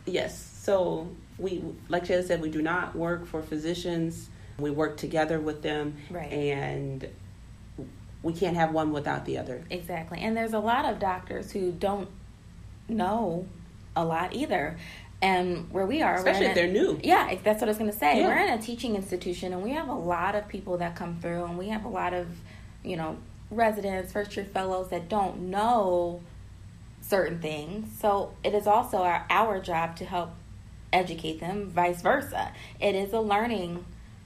yes, 0.06 0.38
so 0.62 1.08
we, 1.38 1.62
like 1.88 2.04
Shayla 2.04 2.24
said, 2.24 2.40
we 2.40 2.50
do 2.50 2.62
not 2.62 2.94
work 2.94 3.26
for 3.26 3.42
physicians. 3.42 4.30
We 4.58 4.70
work 4.70 4.96
together 4.96 5.40
with 5.40 5.62
them, 5.62 5.96
right. 6.10 6.30
and 6.30 7.08
we 8.22 8.32
can't 8.32 8.56
have 8.56 8.72
one 8.72 8.92
without 8.92 9.24
the 9.24 9.38
other. 9.38 9.64
Exactly. 9.68 10.20
And 10.20 10.36
there's 10.36 10.52
a 10.52 10.60
lot 10.60 10.84
of 10.84 11.00
doctors 11.00 11.50
who 11.50 11.72
don't 11.72 12.08
know 12.88 13.46
a 13.96 14.04
lot 14.04 14.34
either. 14.34 14.78
And 15.20 15.70
where 15.70 15.86
we 15.86 16.02
are, 16.02 16.16
especially 16.16 16.46
if 16.46 16.54
they're 16.54 16.68
new. 16.68 17.00
Yeah, 17.02 17.34
that's 17.42 17.60
what 17.60 17.68
I 17.68 17.70
was 17.70 17.78
going 17.78 17.90
to 17.90 17.96
say. 17.96 18.18
Yeah. 18.18 18.26
We're 18.26 18.46
in 18.46 18.58
a 18.58 18.60
teaching 18.60 18.94
institution, 18.94 19.52
and 19.52 19.62
we 19.62 19.70
have 19.70 19.88
a 19.88 19.94
lot 19.94 20.34
of 20.34 20.46
people 20.48 20.76
that 20.78 20.96
come 20.96 21.18
through, 21.20 21.44
and 21.44 21.56
we 21.56 21.68
have 21.68 21.84
a 21.84 21.88
lot 21.88 22.12
of, 22.12 22.28
you 22.82 22.96
know, 22.96 23.16
residents, 23.50 24.12
first 24.12 24.36
year 24.36 24.44
fellows 24.44 24.90
that 24.90 25.08
don't 25.08 25.48
know 25.50 26.20
certain 27.00 27.40
things. 27.40 27.98
So 27.98 28.34
it 28.44 28.54
is 28.54 28.66
also 28.66 28.98
our, 28.98 29.26
our 29.30 29.60
job 29.60 29.96
to 29.96 30.04
help 30.04 30.30
educate 30.94 31.40
them, 31.40 31.68
vice 31.68 32.00
versa. 32.00 32.52
It 32.80 32.94
is 32.94 33.12
a 33.12 33.20
learning 33.20 33.84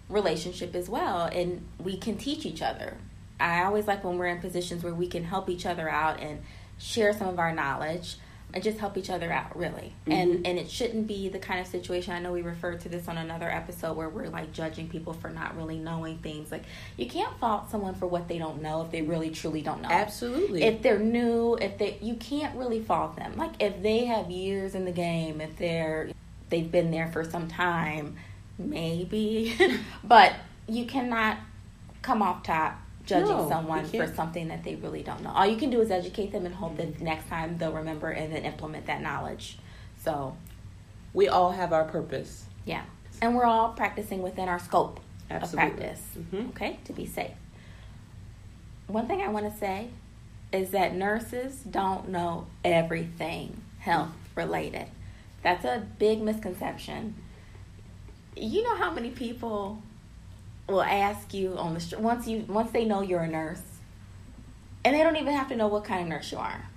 relationship 0.09 0.75
as 0.75 0.89
well, 0.89 1.25
and 1.25 1.67
we 1.79 1.97
can 1.97 2.17
teach 2.17 2.47
each 2.47 2.63
other. 2.63 2.97
I 3.41 3.65
always 3.65 3.87
like 3.87 4.05
when 4.05 4.19
we're 4.19 4.27
in 4.27 4.41
positions 4.41 4.83
where 4.83 4.95
we 4.95 5.07
can 5.07 5.25
help 5.25 5.49
each 5.49 5.67
other 5.67 5.89
out 5.89 6.21
and 6.21 6.43
share 6.79 7.13
some 7.13 7.29
of 7.29 7.39
our 7.39 7.53
knowledge 7.53 8.17
and 8.55 8.65
just 8.65 8.79
help 8.79 8.97
each 8.97 9.11
other 9.11 9.31
out 9.31 9.57
really 9.57 9.93
mm-hmm. 10.07 10.13
and 10.13 10.47
and 10.47 10.59
it 10.59 10.71
shouldn't 10.71 11.07
be 11.07 11.29
the 11.29 11.39
kind 11.39 11.61
of 11.61 11.67
situation 11.67 12.15
i 12.15 12.19
know 12.19 12.33
we 12.33 12.41
referred 12.41 12.81
to 12.81 12.89
this 12.89 13.07
on 13.09 13.19
another 13.19 13.51
episode 13.51 13.97
where 13.97 14.09
we're 14.09 14.29
like 14.29 14.53
judging 14.53 14.89
people 14.89 15.13
for 15.13 15.29
not 15.29 15.57
really 15.57 15.79
knowing 15.79 16.17
things 16.19 16.51
like 16.51 16.65
you 16.97 17.07
can't 17.07 17.37
fault 17.39 17.71
someone 17.71 17.95
for 17.95 18.07
what 18.07 18.27
they 18.27 18.39
don't 18.39 18.63
know 18.63 18.83
if 18.83 18.91
they 18.91 19.03
really 19.03 19.31
truly 19.31 19.61
don't 19.61 19.83
know 19.83 19.89
absolutely 19.91 20.63
if 20.63 20.81
they're 20.81 20.99
new 20.99 21.57
if 21.61 21.77
they 21.79 21.99
you 22.01 22.15
can't 22.15 22.57
really 22.57 22.83
fault 22.83 23.17
them 23.17 23.37
like 23.37 23.53
if 23.61 23.83
they 23.83 24.07
have 24.07 24.31
years 24.31 24.75
in 24.75 24.85
the 24.85 24.93
game 24.93 25.41
if 25.41 25.55
they're 25.57 26.11
they've 26.51 26.71
been 26.71 26.91
there 26.91 27.09
for 27.09 27.25
some 27.25 27.49
time 27.49 28.17
maybe 28.59 29.55
but 30.05 30.35
you 30.69 30.85
cannot 30.85 31.39
come 32.03 32.23
off 32.23 32.43
top 32.43 32.79
judging 33.09 33.29
no, 33.29 33.49
someone 33.49 33.87
for 33.87 34.07
something 34.07 34.49
that 34.49 34.63
they 34.63 34.75
really 34.77 35.03
don't 35.03 35.23
know. 35.23 35.31
All 35.31 35.47
you 35.47 35.57
can 35.57 35.71
do 35.71 35.81
is 35.81 35.91
educate 35.91 36.31
them 36.31 36.45
and 36.45 36.55
hope 36.55 36.77
that 36.77 37.01
next 37.01 37.29
time 37.29 37.57
they'll 37.57 37.73
remember 37.73 38.11
and 38.11 38.33
then 38.33 38.45
implement 38.45 38.87
that 38.87 39.01
knowledge. 39.01 39.59
So, 40.05 40.37
we 41.15 41.27
all 41.27 41.53
have 41.53 41.73
our 41.73 41.85
purpose. 41.85 42.45
Yeah. 42.67 42.85
And 43.23 43.35
we're 43.35 43.47
all 43.47 43.71
practicing 43.71 44.23
within 44.23 44.49
our 44.49 44.59
scope 44.59 45.01
Absolutely. 45.31 45.71
of 45.71 45.77
practice. 45.79 46.03
Mm-hmm. 46.19 46.49
Okay? 46.51 46.79
To 46.85 46.93
be 46.93 47.07
safe. 47.07 47.33
One 48.87 49.07
thing 49.07 49.23
I 49.23 49.29
want 49.29 49.51
to 49.51 49.59
say 49.59 49.89
is 50.53 50.71
that 50.71 50.95
nurses 50.95 51.61
don't 51.69 52.11
know 52.11 52.47
everything 52.63 53.63
health 53.81 54.13
related. 54.35 54.87
That's 55.43 55.65
a 55.65 55.87
big 55.99 56.21
misconception. 56.21 57.15
You 58.37 58.63
know 58.63 58.77
how 58.77 58.91
many 58.91 59.11
people 59.11 59.83
will 60.69 60.83
ask 60.83 61.33
you 61.33 61.57
on 61.57 61.75
the 61.75 61.81
street 61.81 62.01
once 62.01 62.27
you 62.27 62.45
once 62.49 62.71
they 62.71 62.85
know 62.85 63.03
you're 63.03 63.23
a 63.23 63.29
nurse, 63.29 63.63
and 64.85 64.95
they 64.95 65.03
don't 65.03 65.17
even 65.17 65.35
have 65.35 65.49
to 65.49 65.57
know 65.57 65.69
what 65.69 65.85
kind 65.85 66.03
of 66.03 66.09
nurse 66.09 66.31
you 66.33 66.39
are. 66.39 66.69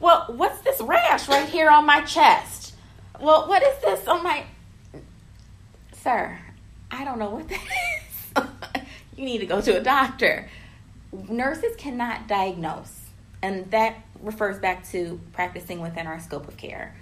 Well, 0.00 0.26
what's 0.28 0.60
this 0.60 0.80
rash 0.80 1.28
right 1.28 1.48
here 1.48 1.70
on 1.70 1.86
my 1.86 2.02
chest? 2.02 2.74
Well, 3.20 3.48
what 3.48 3.62
is 3.62 3.80
this 3.80 4.06
on 4.06 4.22
my 4.22 4.44
sir? 5.92 6.38
I 6.90 7.04
don't 7.04 7.18
know 7.18 7.30
what 7.30 7.48
that 7.48 7.60
is. 8.36 8.44
you 9.16 9.24
need 9.24 9.38
to 9.38 9.46
go 9.46 9.60
to 9.60 9.78
a 9.78 9.80
doctor. 9.82 10.48
Nurses 11.28 11.76
cannot 11.76 12.26
diagnose, 12.26 13.00
and 13.40 13.70
that 13.70 13.96
refers 14.20 14.58
back 14.58 14.88
to 14.90 15.20
practicing 15.32 15.80
within 15.80 16.06
our 16.06 16.20
scope 16.20 16.48
of 16.48 16.56
care. 16.56 16.94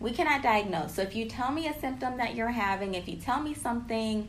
We 0.00 0.12
cannot 0.12 0.42
diagnose. 0.42 0.94
So 0.94 1.02
if 1.02 1.16
you 1.16 1.26
tell 1.26 1.50
me 1.50 1.66
a 1.66 1.78
symptom 1.78 2.18
that 2.18 2.34
you're 2.34 2.48
having, 2.48 2.94
if 2.94 3.08
you 3.08 3.16
tell 3.16 3.40
me 3.40 3.54
something 3.54 4.28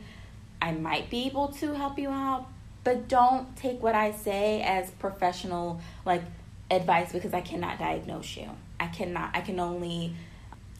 I 0.61 0.71
might 0.71 1.09
be 1.09 1.25
able 1.25 1.49
to 1.49 1.73
help 1.73 1.97
you 1.97 2.09
out, 2.09 2.47
but 2.83 3.07
don't 3.07 3.55
take 3.55 3.81
what 3.81 3.95
I 3.95 4.11
say 4.11 4.61
as 4.61 4.91
professional 4.91 5.79
like 6.05 6.23
advice 6.71 7.11
because 7.11 7.33
I 7.33 7.41
cannot 7.41 7.79
diagnose 7.79 8.35
you. 8.35 8.49
I 8.79 8.87
cannot 8.87 9.31
I 9.33 9.41
can 9.41 9.59
only 9.59 10.15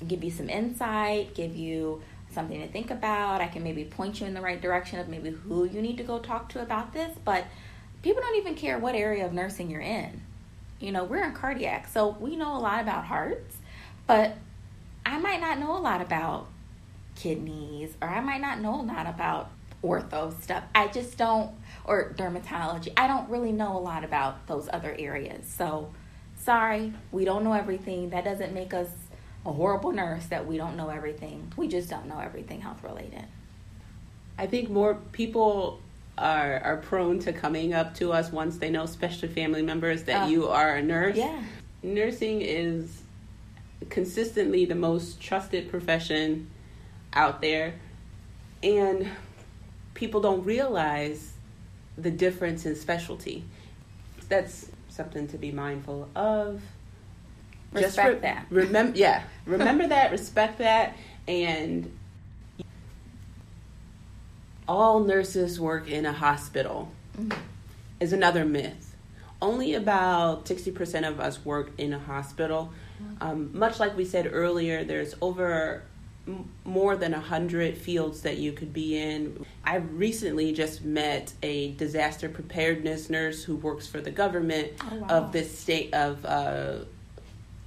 give 0.08 0.24
you 0.24 0.32
some 0.32 0.50
insight, 0.50 1.34
give 1.34 1.56
you 1.56 2.02
something 2.32 2.60
to 2.62 2.68
think 2.68 2.92
about. 2.92 3.42
I 3.42 3.48
can 3.48 3.64
maybe 3.64 3.84
point 3.84 4.20
you 4.20 4.28
in 4.28 4.34
the 4.34 4.42
right 4.42 4.62
direction 4.62 5.00
of 5.00 5.08
maybe 5.08 5.32
who 5.32 5.66
you 5.66 5.82
need 5.82 5.98
to 5.98 6.04
go 6.04 6.20
talk 6.20 6.50
to 6.50 6.62
about 6.62 6.94
this, 6.94 7.18
but 7.26 7.46
people 8.02 8.22
don't 8.22 8.38
even 8.38 8.56
care 8.56 8.78
what 8.78 8.96
area 8.96 9.26
of 9.26 9.34
nursing 9.34 9.70
you're 9.70 9.82
in. 9.82 10.22
You 10.80 10.92
know, 10.92 11.04
we're 11.04 11.24
in 11.24 11.34
cardiac, 11.34 11.88
so 11.88 12.16
we 12.20 12.36
know 12.36 12.56
a 12.56 12.60
lot 12.60 12.82
about 12.82 13.06
hearts, 13.06 13.58
but 14.08 14.38
I 15.10 15.18
might 15.18 15.42
not 15.42 15.58
know 15.58 15.76
a 15.76 15.80
lot 15.82 16.02
about 16.02 16.48
kidneys 17.16 17.96
or 18.00 18.08
I 18.08 18.20
might 18.20 18.42
not 18.42 18.62
know 18.62 18.80
a 18.80 18.84
lot 18.84 19.08
about 19.08 19.50
ortho 19.84 20.40
stuff. 20.40 20.64
I 20.76 20.88
just 20.88 21.18
don't, 21.18 21.52
or 21.84 22.14
dermatology. 22.16 22.94
I 22.96 23.08
don't 23.08 23.28
really 23.28 23.52
know 23.52 23.76
a 23.76 23.80
lot 23.80 24.04
about 24.04 24.46
those 24.46 24.70
other 24.72 24.96
areas. 25.00 25.48
So, 25.48 25.92
sorry, 26.38 26.94
we 27.12 27.26
don't 27.26 27.44
know 27.44 27.54
everything. 27.54 28.12
That 28.12 28.24
doesn't 28.24 28.54
make 28.54 28.72
us 28.72 28.90
a 29.48 29.52
horrible 29.52 29.92
nurse 29.92 30.28
that 30.28 30.46
we 30.46 30.58
don't 30.58 30.78
know 30.78 30.90
everything. 30.90 31.52
We 31.58 31.68
just 31.68 31.90
don't 31.90 32.06
know 32.06 32.20
everything 32.20 32.62
health 32.62 32.84
related. 32.84 33.26
I 34.38 34.46
think 34.46 34.70
more 34.70 34.94
people 35.12 35.80
are 36.20 36.60
are 36.60 36.78
prone 36.78 37.18
to 37.20 37.34
coming 37.34 37.74
up 37.74 37.96
to 37.96 38.14
us 38.14 38.32
once 38.32 38.58
they 38.58 38.70
know, 38.70 38.84
especially 38.84 39.30
family 39.30 39.64
members, 39.64 40.04
that 40.04 40.24
uh, 40.24 40.28
you 40.28 40.50
are 40.50 40.76
a 40.76 40.84
nurse. 40.84 41.18
Yeah. 41.18 41.42
Nursing 41.82 42.42
is 42.42 43.02
consistently 43.88 44.66
the 44.66 44.76
most 44.76 45.22
trusted 45.22 45.70
profession 45.70 46.50
out 47.14 47.42
there. 47.42 47.76
And 48.62 49.08
people 49.94 50.22
don't 50.22 50.44
realize 50.44 51.34
the 51.98 52.12
difference 52.12 52.66
in 52.66 52.76
specialty. 52.76 53.44
That's 54.28 54.70
something 54.90 55.28
to 55.30 55.38
be 55.38 55.52
mindful 55.52 56.10
of. 56.16 56.62
Respect 57.72 58.16
re- 58.16 58.20
that. 58.22 58.46
Remember, 58.50 58.98
yeah, 58.98 59.24
remember 59.46 59.88
that. 59.88 60.12
Respect 60.12 60.58
that, 60.58 60.98
and 61.28 61.92
all 64.68 65.00
nurses 65.00 65.60
work 65.60 65.88
in 65.88 66.06
a 66.06 66.14
hospital 66.14 66.92
mm-hmm. 67.18 67.38
is 68.00 68.14
another 68.14 68.46
myth. 68.46 68.89
Only 69.42 69.74
about 69.74 70.46
60% 70.46 71.08
of 71.08 71.20
us 71.20 71.46
work 71.46 71.72
in 71.78 71.94
a 71.94 72.00
hospital. 72.00 72.74
Mm-hmm. 73.02 73.24
Um, 73.28 73.58
much 73.58 73.80
like 73.80 73.96
we 73.96 74.06
said 74.06 74.30
earlier, 74.32 74.84
there's 74.84 75.16
over 75.22 75.84
m- 76.28 76.50
more 76.66 76.96
than 76.98 77.14
100 77.14 77.78
fields 77.78 78.22
that 78.22 78.38
you 78.38 78.52
could 78.52 78.74
be 78.74 78.98
in. 78.98 79.46
I 79.64 79.78
recently 79.78 80.52
just 80.52 80.84
met 80.84 81.34
a 81.42 81.72
disaster 81.74 82.28
preparedness 82.28 83.10
nurse 83.10 83.44
who 83.44 83.56
works 83.56 83.88
for 83.88 84.02
the 84.02 84.12
government 84.12 84.74
oh, 84.92 84.96
wow. 84.98 85.08
of 85.08 85.32
this 85.32 85.58
state 85.58 85.94
of 85.94 86.26
uh, 86.26 86.80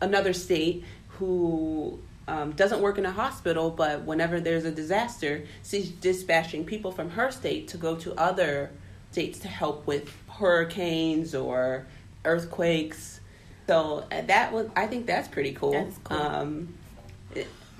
another 0.00 0.32
state 0.32 0.84
who 1.08 1.98
um, 2.28 2.52
doesn't 2.52 2.80
work 2.80 2.98
in 2.98 3.06
a 3.06 3.10
hospital, 3.10 3.70
but 3.70 4.02
whenever 4.02 4.40
there's 4.40 4.64
a 4.64 4.70
disaster, 4.70 5.44
she's 5.64 5.90
dispatching 5.90 6.64
people 6.64 6.92
from 6.92 7.10
her 7.10 7.30
state 7.30 7.68
to 7.68 7.76
go 7.76 7.96
to 7.96 8.14
other 8.14 8.70
states 9.12 9.38
to 9.40 9.48
help 9.48 9.86
with 9.86 10.10
hurricanes 10.28 11.34
or 11.34 11.86
earthquakes. 12.24 13.20
So 13.66 14.04
uh, 14.10 14.22
that 14.22 14.52
was, 14.52 14.68
I 14.74 14.86
think 14.86 15.06
that's 15.06 15.28
pretty 15.28 15.52
cool. 15.52 15.72
That's 15.72 15.98
cool. 16.02 16.16
Um, 16.16 16.74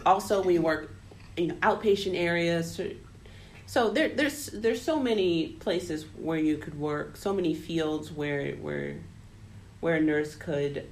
also, 0.06 0.42
we 0.42 0.58
work, 0.58 0.90
you 1.36 1.48
know, 1.48 1.54
outpatient 1.56 2.16
areas. 2.16 2.80
So 3.66 3.90
there, 3.90 4.10
there's 4.10 4.46
there's 4.48 4.82
so 4.82 4.98
many 5.00 5.48
places 5.60 6.04
where 6.18 6.38
you 6.38 6.58
could 6.58 6.78
work, 6.78 7.16
so 7.16 7.32
many 7.32 7.54
fields 7.54 8.12
where 8.12 8.52
where 8.56 8.96
where 9.80 9.94
a 9.96 10.00
nurse 10.00 10.34
could 10.34 10.88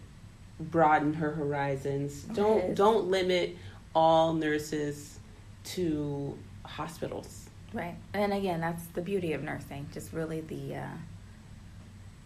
broaden 0.58 1.14
her 1.14 1.32
horizons. 1.32 2.22
Don't 2.22 2.68
yes. 2.68 2.76
don't 2.76 3.08
limit 3.08 3.56
all 3.94 4.32
nurses 4.32 5.18
to 5.64 6.38
hospitals. 6.64 7.49
Right. 7.72 7.96
And 8.12 8.32
again, 8.32 8.60
that's 8.60 8.84
the 8.86 9.02
beauty 9.02 9.32
of 9.32 9.42
nursing, 9.42 9.88
just 9.92 10.12
really 10.12 10.40
the 10.40 10.76
uh, 10.76 10.86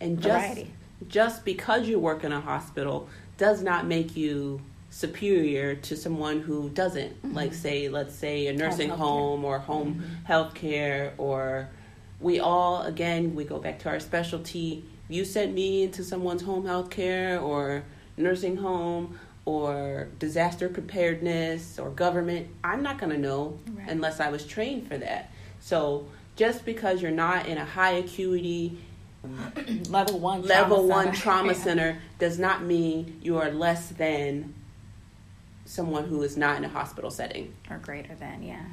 and 0.01 0.21
just 0.21 0.55
variety. 0.55 0.71
just 1.09 1.45
because 1.45 1.87
you 1.89 1.99
work 1.99 2.25
in 2.25 2.33
a 2.33 2.41
hospital 2.41 3.09
does 3.37 3.63
not 3.63 3.87
make 3.87 4.17
you 4.17 4.61
superior 4.91 5.75
to 5.75 5.97
someone 5.97 6.41
who 6.41 6.71
doesn't. 6.71 7.23
Mm-hmm. 7.23 7.35
Like 7.35 7.53
say 7.53 7.89
let's 7.89 8.15
say 8.15 8.47
a 8.47 8.53
nursing 8.53 8.89
home, 8.89 8.99
home 8.99 9.45
or 9.45 9.59
home 9.59 9.95
mm-hmm. 9.97 10.25
health 10.25 10.55
care 10.55 11.15
or 11.19 11.69
we 12.21 12.41
all 12.41 12.83
again 12.83 13.35
we 13.35 13.45
go 13.45 13.59
back 13.59 13.79
to 13.81 13.89
our 13.89 14.01
specialty. 14.01 14.85
You 15.09 15.25
sent 15.25 15.53
me 15.53 15.83
into 15.83 16.03
someone's 16.03 16.43
home 16.43 16.65
health 16.65 16.91
care 16.91 17.39
or 17.39 17.85
nursing 18.17 18.57
home 18.57 19.19
or 19.45 20.09
disaster 20.19 20.69
preparedness 20.69 21.79
or 21.79 21.91
government, 21.91 22.49
I'm 22.63 22.83
not 22.83 22.99
going 22.99 23.13
to 23.13 23.19
know 23.19 23.59
right. 23.75 23.89
unless 23.91 24.21
I 24.21 24.31
was 24.31 24.47
trained 24.47 24.89
for 24.89 24.97
that. 24.99 25.31
So 25.65 26.05
just 26.37 26.67
because 26.67 27.01
you're 27.01 27.11
not 27.11 27.47
in 27.49 27.57
a 27.57 27.65
high 27.65 27.93
acuity 27.93 28.77
level 29.89 30.19
one 30.19 30.43
level 30.43 30.77
trauma 30.77 30.89
one 30.89 31.05
center. 31.07 31.19
trauma 31.19 31.53
yeah. 31.53 31.59
center 31.59 31.99
does 32.19 32.39
not 32.39 32.63
mean 32.63 33.19
you 33.23 33.39
are 33.39 33.51
less 33.51 33.89
than 33.89 34.53
someone 35.65 36.05
who 36.05 36.23
is 36.23 36.37
not 36.37 36.59
in 36.59 36.67
a 36.67 36.69
hospital 36.69 37.11
setting 37.11 37.55
or 37.71 37.79
greater 37.79 38.15
than 38.15 38.43
yeah. 38.43 38.67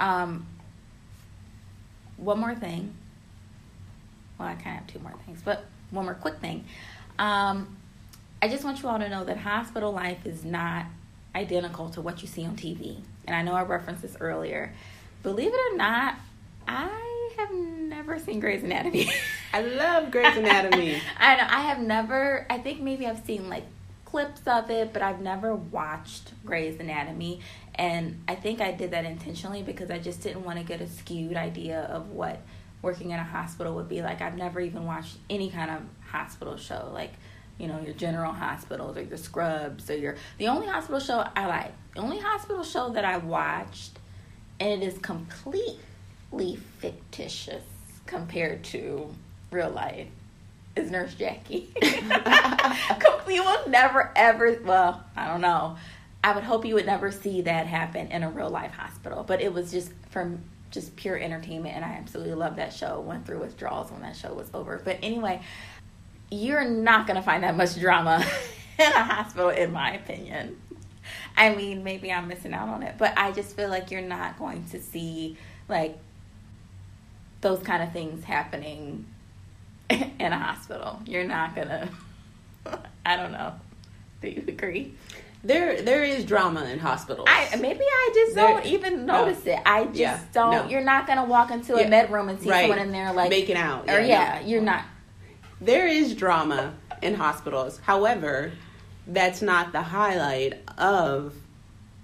Um, 0.00 0.48
one 2.16 2.40
more 2.40 2.56
thing. 2.56 2.92
Well, 4.36 4.48
I 4.48 4.54
kind 4.54 4.78
of 4.78 4.82
have 4.82 4.86
two 4.88 4.98
more 4.98 5.14
things, 5.24 5.40
but 5.44 5.64
one 5.92 6.06
more 6.06 6.14
quick 6.14 6.38
thing. 6.38 6.64
Um, 7.20 7.76
I 8.42 8.48
just 8.48 8.64
want 8.64 8.82
you 8.82 8.88
all 8.88 8.98
to 8.98 9.08
know 9.08 9.22
that 9.22 9.36
hospital 9.36 9.92
life 9.92 10.26
is 10.26 10.44
not 10.44 10.86
identical 11.36 11.88
to 11.90 12.00
what 12.00 12.20
you 12.20 12.26
see 12.26 12.44
on 12.44 12.56
TV. 12.56 13.00
And 13.28 13.36
I 13.36 13.42
know 13.42 13.54
I 13.54 13.62
referenced 13.62 14.02
this 14.02 14.16
earlier. 14.18 14.74
Believe 15.22 15.52
it 15.52 15.72
or 15.72 15.76
not, 15.76 16.16
I 16.66 17.30
have 17.36 17.52
never 17.52 18.18
seen 18.18 18.40
Grey's 18.40 18.62
Anatomy. 18.62 19.10
I 19.52 19.62
love 19.62 20.10
Grey's 20.10 20.36
Anatomy. 20.36 21.00
I 21.18 21.36
know. 21.36 21.46
I 21.48 21.60
have 21.62 21.80
never, 21.80 22.46
I 22.48 22.58
think 22.58 22.80
maybe 22.80 23.06
I've 23.06 23.24
seen 23.24 23.48
like 23.48 23.64
clips 24.04 24.42
of 24.46 24.70
it, 24.70 24.92
but 24.92 25.02
I've 25.02 25.20
never 25.20 25.54
watched 25.54 26.32
Grey's 26.44 26.80
Anatomy. 26.80 27.40
And 27.74 28.22
I 28.28 28.34
think 28.34 28.60
I 28.60 28.72
did 28.72 28.90
that 28.92 29.04
intentionally 29.04 29.62
because 29.62 29.90
I 29.90 29.98
just 29.98 30.22
didn't 30.22 30.44
want 30.44 30.58
to 30.58 30.64
get 30.64 30.80
a 30.80 30.86
skewed 30.86 31.36
idea 31.36 31.82
of 31.82 32.10
what 32.10 32.40
working 32.82 33.10
in 33.10 33.20
a 33.20 33.24
hospital 33.24 33.74
would 33.76 33.88
be 33.88 34.02
like. 34.02 34.20
I've 34.20 34.36
never 34.36 34.60
even 34.60 34.86
watched 34.86 35.16
any 35.28 35.50
kind 35.50 35.70
of 35.70 35.82
hospital 36.08 36.56
show. 36.56 36.90
Like, 36.92 37.12
you 37.58 37.68
know, 37.68 37.80
your 37.80 37.94
general 37.94 38.32
hospitals 38.32 38.96
or 38.96 39.02
your 39.02 39.18
scrubs 39.18 39.90
or 39.90 39.96
your 39.96 40.16
the 40.38 40.48
only 40.48 40.66
hospital 40.66 40.98
show 40.98 41.24
I 41.36 41.46
like, 41.46 41.72
the 41.94 42.00
only 42.00 42.18
hospital 42.18 42.64
show 42.64 42.90
that 42.90 43.04
I 43.04 43.18
watched 43.18 43.99
and 44.60 44.82
it 44.82 44.86
is 44.86 44.98
completely 44.98 46.56
fictitious 46.78 47.64
compared 48.06 48.62
to 48.64 49.12
real 49.50 49.70
life 49.70 50.06
is 50.76 50.90
Nurse 50.90 51.14
Jackie. 51.14 51.72
you 53.30 53.44
will 53.44 53.68
never 53.68 54.12
ever 54.16 54.60
well, 54.64 55.04
I 55.16 55.26
don't 55.26 55.40
know. 55.40 55.76
I 56.22 56.32
would 56.34 56.44
hope 56.44 56.66
you 56.66 56.74
would 56.74 56.86
never 56.86 57.10
see 57.10 57.42
that 57.42 57.66
happen 57.66 58.08
in 58.08 58.22
a 58.22 58.30
real 58.30 58.50
life 58.50 58.72
hospital. 58.72 59.24
But 59.24 59.40
it 59.40 59.52
was 59.52 59.70
just 59.70 59.92
from 60.10 60.40
just 60.70 60.94
pure 60.94 61.16
entertainment 61.16 61.74
and 61.74 61.84
I 61.84 61.90
absolutely 61.90 62.34
love 62.34 62.56
that 62.56 62.72
show. 62.72 63.00
Went 63.00 63.26
through 63.26 63.40
withdrawals 63.40 63.90
when 63.90 64.02
that 64.02 64.16
show 64.16 64.34
was 64.34 64.50
over. 64.52 64.80
But 64.84 64.98
anyway, 65.02 65.40
you're 66.30 66.68
not 66.68 67.06
going 67.06 67.16
to 67.16 67.22
find 67.22 67.42
that 67.42 67.56
much 67.56 67.78
drama 67.78 68.24
in 68.78 68.92
a 68.92 69.02
hospital, 69.02 69.48
in 69.48 69.72
my 69.72 69.94
opinion. 69.94 70.60
I 71.36 71.54
mean, 71.54 71.82
maybe 71.82 72.12
I'm 72.12 72.28
missing 72.28 72.52
out 72.52 72.68
on 72.68 72.82
it, 72.82 72.96
but 72.98 73.12
I 73.16 73.32
just 73.32 73.56
feel 73.56 73.68
like 73.68 73.90
you're 73.90 74.00
not 74.00 74.38
going 74.38 74.64
to 74.70 74.80
see 74.80 75.36
like 75.68 75.98
those 77.40 77.62
kind 77.62 77.82
of 77.82 77.92
things 77.92 78.24
happening 78.24 79.06
in 79.90 80.32
a 80.32 80.38
hospital. 80.38 81.00
You're 81.06 81.24
not 81.24 81.54
gonna. 81.54 81.88
I 83.06 83.16
don't 83.16 83.32
know. 83.32 83.54
Do 84.20 84.28
you 84.28 84.44
agree? 84.46 84.94
There, 85.42 85.80
there 85.80 86.04
is 86.04 86.26
drama 86.26 86.64
in 86.64 86.78
hospitals. 86.78 87.26
I 87.26 87.56
maybe 87.56 87.80
I 87.80 88.10
just 88.14 88.34
there, 88.34 88.48
don't 88.48 88.66
even 88.66 89.06
notice 89.06 89.46
no. 89.46 89.52
it. 89.52 89.60
I 89.64 89.84
just 89.86 89.96
yeah, 89.96 90.20
don't. 90.32 90.50
No. 90.50 90.68
You're 90.68 90.84
not 90.84 91.06
gonna 91.06 91.24
walk 91.24 91.50
into 91.50 91.76
a 91.76 91.80
yeah. 91.80 91.88
med 91.88 92.12
room 92.12 92.28
and 92.28 92.38
see 92.38 92.50
right. 92.50 92.62
someone 92.68 92.78
in 92.78 92.92
there 92.92 93.12
like 93.14 93.30
making 93.30 93.56
out. 93.56 93.88
Or 93.88 94.00
yeah, 94.00 94.40
no. 94.42 94.46
you're 94.46 94.60
not 94.60 94.84
there 95.60 95.86
is 95.86 96.14
drama 96.14 96.74
in 97.02 97.14
hospitals. 97.14 97.78
However, 97.80 98.52
that's 99.06 99.42
not 99.42 99.72
the 99.72 99.82
highlight 99.82 100.60
of 100.78 101.34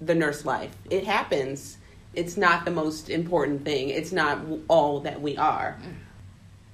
the 0.01 0.15
nurse 0.15 0.45
life. 0.45 0.75
It 0.91 1.05
happens. 1.05 1.79
It's 2.15 2.37
not 2.37 2.65
the 2.65 2.71
most 2.71 3.11
important 3.11 3.65
thing. 3.65 3.91
It's 3.91 4.13
not 4.13 4.41
all 4.69 5.01
that 5.01 5.21
we 5.21 5.37
are. 5.37 5.79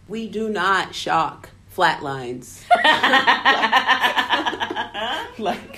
We 0.08 0.28
do 0.28 0.48
not 0.48 0.94
shock 0.94 1.50
flatlines. 1.74 2.62
like 5.38 5.76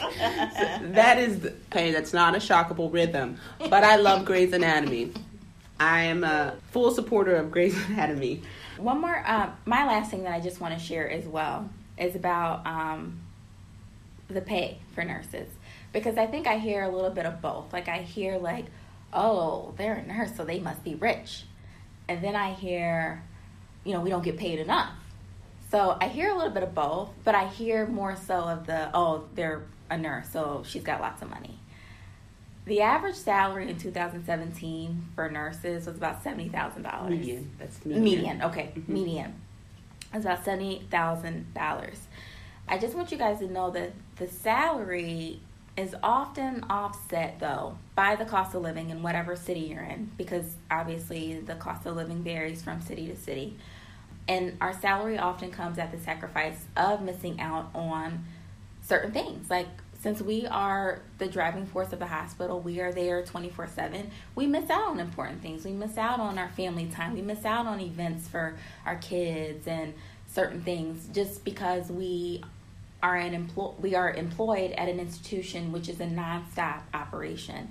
that 0.92 1.18
is 1.18 1.46
okay. 1.70 1.92
That's 1.92 2.12
not 2.12 2.34
a 2.34 2.38
shockable 2.38 2.92
rhythm. 2.92 3.38
But 3.58 3.84
I 3.84 3.96
love 3.96 4.24
Grey's 4.24 4.52
Anatomy. 4.52 5.12
I 5.78 6.02
am 6.02 6.24
a 6.24 6.54
full 6.70 6.90
supporter 6.90 7.36
of 7.36 7.50
Grey's 7.50 7.76
Anatomy. 7.88 8.42
One 8.76 9.00
more, 9.00 9.22
uh, 9.26 9.50
my 9.66 9.86
last 9.86 10.10
thing 10.10 10.24
that 10.24 10.32
I 10.32 10.40
just 10.40 10.60
want 10.60 10.74
to 10.74 10.80
share 10.84 11.08
as 11.08 11.24
well 11.26 11.68
is 11.96 12.16
about 12.16 12.66
um, 12.66 13.20
the 14.28 14.40
pay 14.40 14.78
for 14.94 15.04
nurses 15.04 15.48
because 15.92 16.18
I 16.18 16.26
think 16.26 16.46
I 16.46 16.58
hear 16.58 16.82
a 16.82 16.88
little 16.88 17.10
bit 17.10 17.24
of 17.24 17.40
both. 17.40 17.72
Like 17.72 17.88
I 17.88 17.98
hear 17.98 18.38
like, 18.38 18.66
oh, 19.12 19.72
they're 19.76 19.94
a 19.94 20.06
nurse, 20.06 20.36
so 20.36 20.44
they 20.44 20.58
must 20.58 20.84
be 20.84 20.94
rich, 20.94 21.44
and 22.08 22.22
then 22.22 22.36
I 22.36 22.52
hear, 22.52 23.22
you 23.84 23.92
know, 23.92 24.00
we 24.00 24.10
don't 24.10 24.24
get 24.24 24.36
paid 24.36 24.58
enough. 24.58 24.92
So 25.70 25.96
I 26.00 26.08
hear 26.08 26.30
a 26.30 26.36
little 26.36 26.52
bit 26.52 26.62
of 26.62 26.74
both, 26.74 27.10
but 27.24 27.34
I 27.34 27.46
hear 27.46 27.86
more 27.86 28.16
so 28.16 28.36
of 28.36 28.66
the, 28.66 28.90
oh, 28.94 29.24
they're 29.34 29.62
a 29.90 29.96
nurse, 29.96 30.28
so 30.30 30.62
she's 30.66 30.82
got 30.82 31.00
lots 31.00 31.22
of 31.22 31.30
money. 31.30 31.58
The 32.66 32.80
average 32.80 33.16
salary 33.16 33.68
in 33.68 33.78
2017 33.78 35.10
for 35.14 35.28
nurses 35.28 35.86
was 35.86 35.96
about 35.96 36.22
seventy 36.22 36.48
thousand 36.48 36.82
dollars. 36.82 37.10
Median. 37.10 37.50
That's 37.58 37.84
median. 37.84 38.04
Median. 38.04 38.42
Okay, 38.42 38.72
mm-hmm. 38.74 38.92
median. 38.92 39.34
It's 40.14 40.24
about 40.24 40.44
seventy 40.44 40.86
thousand 40.90 41.52
dollars. 41.52 42.06
I 42.66 42.78
just 42.78 42.94
want 42.94 43.12
you 43.12 43.18
guys 43.18 43.40
to 43.40 43.48
know 43.48 43.70
that 43.72 43.92
the 44.16 44.28
salary 44.28 45.40
is 45.76 45.94
often 46.02 46.64
offset 46.70 47.40
though 47.40 47.76
by 47.96 48.14
the 48.14 48.24
cost 48.24 48.54
of 48.54 48.62
living 48.62 48.90
in 48.90 49.02
whatever 49.02 49.34
city 49.34 49.60
you're 49.60 49.82
in 49.82 50.10
because 50.16 50.54
obviously 50.70 51.40
the 51.40 51.54
cost 51.56 51.84
of 51.86 51.96
living 51.96 52.22
varies 52.22 52.62
from 52.62 52.80
city 52.80 53.06
to 53.08 53.16
city. 53.16 53.56
And 54.26 54.56
our 54.60 54.72
salary 54.72 55.18
often 55.18 55.50
comes 55.50 55.78
at 55.78 55.92
the 55.92 55.98
sacrifice 55.98 56.64
of 56.76 57.02
missing 57.02 57.40
out 57.40 57.70
on 57.74 58.24
certain 58.80 59.12
things. 59.12 59.50
Like 59.50 59.68
since 60.00 60.20
we 60.20 60.46
are 60.46 61.00
the 61.18 61.26
driving 61.26 61.66
force 61.66 61.92
of 61.92 61.98
the 61.98 62.06
hospital, 62.06 62.60
we 62.60 62.80
are 62.80 62.92
there 62.92 63.24
24 63.24 63.66
7. 63.68 64.10
We 64.34 64.46
miss 64.46 64.70
out 64.70 64.88
on 64.88 65.00
important 65.00 65.42
things. 65.42 65.64
We 65.64 65.72
miss 65.72 65.98
out 65.98 66.20
on 66.20 66.38
our 66.38 66.50
family 66.50 66.86
time. 66.86 67.14
We 67.14 67.22
miss 67.22 67.44
out 67.44 67.66
on 67.66 67.80
events 67.80 68.28
for 68.28 68.56
our 68.86 68.96
kids 68.96 69.66
and 69.66 69.94
certain 70.26 70.62
things 70.62 71.08
just 71.12 71.44
because 71.44 71.90
we 71.90 72.44
are 73.04 73.16
an 73.16 73.34
employ 73.34 73.70
we 73.80 73.94
are 73.94 74.10
employed 74.10 74.72
at 74.72 74.88
an 74.88 74.98
institution 74.98 75.70
which 75.70 75.88
is 75.88 76.00
a 76.00 76.06
nonstop 76.06 76.80
operation. 76.92 77.68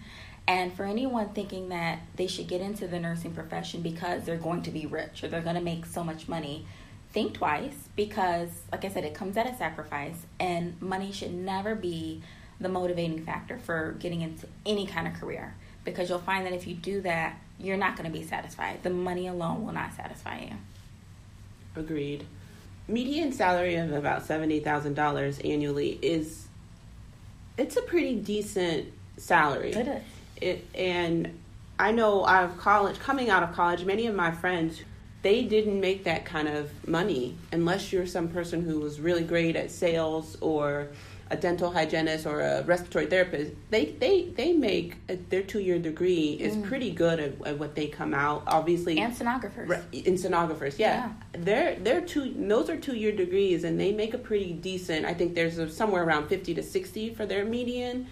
And 0.48 0.74
for 0.74 0.84
anyone 0.84 1.30
thinking 1.30 1.70
that 1.70 2.00
they 2.18 2.28
should 2.28 2.48
get 2.48 2.62
into 2.62 2.88
the 2.88 3.00
nursing 3.00 3.34
profession 3.34 3.82
because 3.82 4.24
they're 4.24 4.38
going 4.38 4.62
to 4.64 4.72
be 4.72 4.86
rich 4.86 5.24
or 5.24 5.30
they're 5.30 5.42
going 5.42 5.56
to 5.56 5.62
make 5.62 5.86
so 5.86 6.04
much 6.04 6.28
money, 6.28 6.68
think 7.12 7.34
twice 7.36 7.88
because, 7.96 8.50
like 8.72 8.86
I 8.86 8.90
said, 8.90 9.06
it 9.06 9.14
comes 9.14 9.38
at 9.38 9.48
a 9.48 9.56
sacrifice, 9.56 10.26
and 10.40 10.80
money 10.82 11.12
should 11.14 11.34
never 11.34 11.76
be 11.76 12.22
the 12.60 12.68
motivating 12.70 13.24
factor 13.26 13.58
for 13.58 13.96
getting 14.00 14.22
into 14.22 14.48
any 14.66 14.86
kind 14.86 15.08
of 15.08 15.14
career 15.14 15.56
because 15.86 16.10
you'll 16.10 16.20
find 16.20 16.46
that 16.46 16.54
if 16.54 16.68
you 16.68 16.76
do 16.76 17.02
that, 17.02 17.40
you're 17.58 17.78
not 17.78 17.96
going 17.96 18.12
to 18.12 18.16
be 18.16 18.26
satisfied. 18.26 18.84
The 18.84 18.90
money 18.90 19.28
alone 19.28 19.66
will 19.66 19.74
not 19.74 19.96
satisfy 19.96 20.42
you. 20.42 20.56
Agreed 21.76 22.26
median 22.88 23.32
salary 23.32 23.76
of 23.76 23.92
about 23.92 24.26
seventy 24.26 24.60
thousand 24.60 24.96
dollars 24.96 25.40
annually 25.40 26.00
is 26.02 26.48
it's 27.58 27.78
a 27.78 27.82
pretty 27.82 28.16
decent 28.16 28.92
salary. 29.18 29.72
It 29.72 29.88
is. 29.88 30.04
It, 30.42 30.68
and 30.76 31.40
I 31.80 31.92
know 31.92 32.26
out 32.26 32.46
of 32.46 32.58
college, 32.58 33.00
coming 33.00 33.30
out 33.30 33.44
of 33.44 33.54
college, 33.54 33.86
many 33.86 34.08
of 34.08 34.16
my 34.16 34.32
friends 34.32 34.82
they 35.24 35.44
didn't 35.44 35.80
make 35.80 36.04
that 36.04 36.26
kind 36.26 36.50
of 36.50 36.70
money 36.88 37.36
unless 37.52 37.92
you're 37.94 38.06
some 38.06 38.28
person 38.28 38.62
who 38.62 38.82
was 38.82 39.00
really 39.00 39.24
great 39.24 39.56
at 39.56 39.72
sales 39.72 40.38
or 40.42 40.90
a 41.30 41.38
dental 41.38 41.72
hygienist 41.72 42.26
or 42.26 42.42
a 42.42 42.64
respiratory 42.64 43.08
therapist, 43.08 43.54
they 43.70 43.86
they 43.86 44.26
they 44.26 44.54
make 44.54 44.96
a, 45.10 45.16
their 45.16 45.42
two 45.42 45.60
year 45.60 45.80
degree 45.80 46.34
is 46.34 46.56
mm. 46.56 46.64
pretty 46.64 46.92
good 46.92 47.20
at, 47.20 47.48
at, 47.48 47.58
what 47.58 47.76
they 47.76 47.88
come 47.88 48.14
out. 48.14 48.44
Obviously, 48.48 49.00
and 49.00 49.16
sonographers. 49.16 49.68
Re, 49.68 49.78
in 49.92 50.16
sonographers, 50.16 50.78
yeah. 50.78 51.12
yeah. 51.34 51.42
They're 51.42 51.76
they're 51.76 52.02
two. 52.02 52.34
Those 52.38 52.70
are 52.70 52.78
two 52.78 52.96
year 52.96 53.12
degrees, 53.12 53.64
and 53.64 53.80
they 53.80 53.92
make 53.92 54.14
a 54.14 54.18
pretty 54.18 54.54
decent. 54.54 55.06
I 55.06 55.14
think 55.14 55.34
there's 55.34 55.58
a, 55.58 55.70
somewhere 55.70 56.04
around 56.04 56.28
fifty 56.28 56.54
to 56.56 56.64
sixty 56.64 57.14
for 57.14 57.26
their 57.26 57.46
median. 57.46 58.08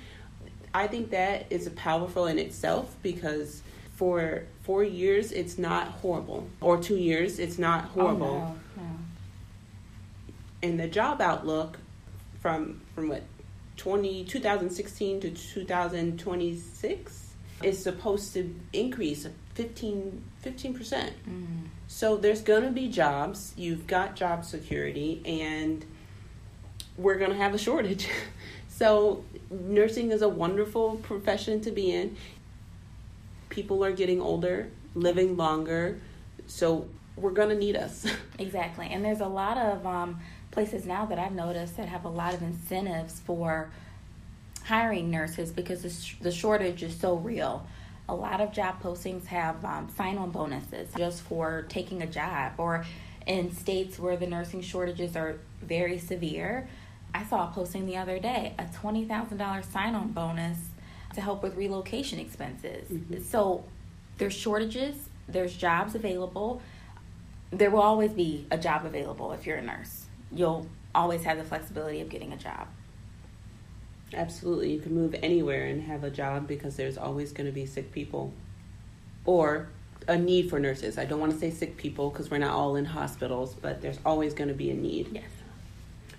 I 0.74 0.88
think 0.88 1.12
that 1.12 1.47
is 1.49 1.68
powerful 1.76 2.28
in 2.28 2.39
itself 2.39 2.95
because 3.03 3.62
for 3.93 4.43
four 4.64 4.84
years 4.84 5.32
it's 5.32 5.57
not 5.57 5.88
horrible, 5.88 6.47
or 6.62 6.82
two 6.82 6.97
years 6.97 7.39
it's 7.39 7.59
not 7.59 7.86
horrible. 7.86 8.55
Oh, 8.78 8.82
no, 8.82 8.84
no. 8.84 8.97
And 10.64 10.80
the 10.80 10.88
job 10.88 11.22
outlook 11.22 11.78
from 12.41 12.81
from 12.93 13.07
what 13.07 13.23
20, 13.77 14.25
2016 14.25 15.21
to 15.21 15.31
2026 15.31 17.27
is 17.63 17.81
supposed 17.81 18.33
to 18.33 18.53
increase 18.73 19.27
15 19.55 20.23
percent. 20.73 21.13
Mm. 21.27 21.67
So 21.87 22.17
there's 22.17 22.41
going 22.41 22.63
to 22.63 22.71
be 22.71 22.87
jobs. 22.87 23.53
You've 23.55 23.87
got 23.87 24.15
job 24.15 24.45
security, 24.45 25.21
and 25.25 25.85
we're 26.97 27.17
going 27.17 27.31
to 27.31 27.37
have 27.37 27.53
a 27.53 27.57
shortage. 27.57 28.07
so 28.69 29.23
nursing 29.49 30.11
is 30.11 30.21
a 30.21 30.29
wonderful 30.29 30.97
profession 30.97 31.61
to 31.61 31.71
be 31.71 31.91
in. 31.91 32.17
People 33.49 33.83
are 33.83 33.91
getting 33.91 34.21
older, 34.21 34.69
living 34.95 35.37
longer, 35.37 35.99
so 36.47 36.87
we're 37.15 37.31
going 37.31 37.49
to 37.49 37.57
need 37.57 37.75
us. 37.75 38.05
exactly, 38.39 38.87
and 38.89 39.03
there's 39.03 39.21
a 39.21 39.27
lot 39.27 39.57
of 39.57 39.85
um, 39.85 40.19
places 40.51 40.85
now 40.85 41.05
that 41.05 41.17
I've 41.17 41.33
noticed 41.33 41.77
that 41.77 41.87
have 41.87 42.05
a 42.05 42.09
lot 42.09 42.33
of 42.33 42.41
incentives 42.41 43.19
for 43.21 43.71
hiring 44.63 45.09
nurses 45.09 45.51
because 45.51 45.81
the, 45.81 45.89
sh- 45.89 46.17
the 46.21 46.31
shortage 46.31 46.83
is 46.83 46.95
so 46.95 47.15
real. 47.15 47.65
A 48.09 48.15
lot 48.15 48.41
of 48.41 48.51
job 48.51 48.81
postings 48.81 49.25
have 49.27 49.63
um, 49.63 49.89
sign 49.95 50.17
on 50.17 50.31
bonuses 50.31 50.89
just 50.97 51.21
for 51.21 51.65
taking 51.69 52.01
a 52.01 52.07
job, 52.07 52.53
or 52.57 52.85
in 53.25 53.55
states 53.55 53.97
where 53.97 54.17
the 54.17 54.27
nursing 54.27 54.61
shortages 54.61 55.15
are 55.15 55.37
very 55.61 55.97
severe. 55.97 56.67
I 57.13 57.23
saw 57.25 57.49
a 57.49 57.53
posting 57.53 57.85
the 57.85 57.97
other 57.97 58.19
day 58.19 58.53
a 58.59 58.63
$20,000 58.63 59.71
sign 59.71 59.95
on 59.95 60.11
bonus 60.11 60.57
to 61.15 61.21
help 61.21 61.43
with 61.43 61.55
relocation 61.55 62.19
expenses. 62.19 62.89
Mm-hmm. 62.89 63.21
So 63.23 63.63
there's 64.17 64.33
shortages, 64.33 64.95
there's 65.27 65.55
jobs 65.55 65.95
available. 65.95 66.61
There 67.51 67.69
will 67.69 67.81
always 67.81 68.11
be 68.11 68.45
a 68.51 68.57
job 68.57 68.85
available 68.85 69.31
if 69.33 69.45
you're 69.45 69.57
a 69.57 69.61
nurse 69.61 70.00
you'll 70.34 70.67
always 70.93 71.23
have 71.23 71.38
the 71.38 71.43
flexibility 71.43 72.01
of 72.01 72.09
getting 72.09 72.34
a 72.34 72.38
job. 72.38 72.67
Absolutely. 74.13 74.73
You 74.73 74.79
can 74.79 74.93
move 74.93 75.15
anywhere 75.21 75.65
and 75.65 75.82
have 75.84 76.03
a 76.03 76.09
job 76.09 76.47
because 76.47 76.75
there's 76.75 76.97
always 76.97 77.32
going 77.32 77.47
to 77.47 77.53
be 77.53 77.65
sick 77.65 77.91
people 77.91 78.34
or 79.25 79.69
a 80.07 80.17
need 80.17 80.49
for 80.49 80.59
nurses. 80.59 80.97
I 80.97 81.05
don't 81.05 81.19
want 81.19 81.32
to 81.32 81.39
say 81.39 81.51
sick 81.51 81.77
people 81.77 82.09
because 82.09 82.29
we're 82.29 82.39
not 82.39 82.51
all 82.51 82.75
in 82.75 82.86
hospitals, 82.86 83.55
but 83.55 83.82
there's 83.82 83.99
always 84.05 84.34
going 84.34 84.49
to 84.49 84.53
be 84.53 84.69
a 84.69 84.73
need. 84.73 85.09
Yes. 85.11 85.29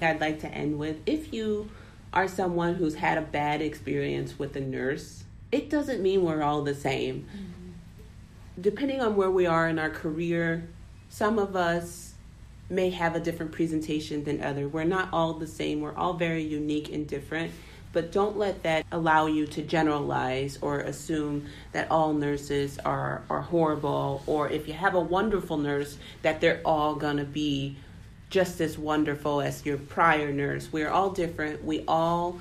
I'd 0.01 0.21
like 0.21 0.41
to 0.41 0.49
end 0.49 0.79
with 0.79 0.97
if 1.07 1.33
you 1.33 1.71
are 2.13 2.29
someone 2.29 2.75
who's 2.75 2.97
had 2.97 3.19
a 3.19 3.23
bad 3.23 3.63
experience 3.63 4.39
with 4.39 4.57
a 4.57 4.61
nurse, 4.61 5.25
it 5.51 5.71
doesn't 5.71 6.03
mean 6.03 6.25
we're 6.25 6.43
all 6.43 6.63
the 6.63 6.75
same. 6.75 7.27
Mm-hmm. 7.31 8.61
Depending 8.61 9.01
on 9.01 9.17
where 9.17 9.31
we 9.31 9.47
are 9.47 9.69
in 9.69 9.79
our 9.79 9.91
career, 9.91 10.69
some 11.09 11.39
of 11.39 11.57
us 11.57 12.12
may 12.73 12.91
have 12.91 13.15
a 13.15 13.21
different 13.21 13.53
presentation 13.53 14.25
than 14.25 14.43
other. 14.43 14.67
We're 14.67 14.85
not 14.85 15.11
all 15.13 15.35
the 15.35 15.47
same. 15.47 15.81
We're 15.81 15.95
all 15.95 16.15
very 16.15 16.43
unique 16.43 16.91
and 16.91 17.07
different. 17.07 17.53
But 17.93 18.11
don't 18.11 18.39
let 18.39 18.63
that 18.63 18.87
allow 18.91 19.27
you 19.27 19.47
to 19.49 19.63
generalize 19.63 20.59
or 20.63 20.81
assume 20.81 21.47
that 21.73 21.91
all 21.91 22.15
nurses 22.15 22.79
are, 22.79 23.23
are 23.29 23.43
horrible, 23.43 24.23
or 24.27 24.49
if 24.49 24.67
you 24.67 24.73
have 24.73 24.95
a 24.95 25.01
wonderful 25.01 25.59
nurse, 25.59 25.99
that 26.23 26.41
they're 26.41 26.63
all 26.65 26.97
to 26.97 27.25
be 27.25 27.77
just 28.31 28.63
as 28.63 28.79
wonderful 28.79 29.43
as 29.43 29.67
your 29.67 29.77
prior 29.77 30.33
nurse. 30.33 30.73
We're 30.73 30.89
all 30.89 31.11
different. 31.11 31.63
We 31.63 31.85
all 31.87 32.41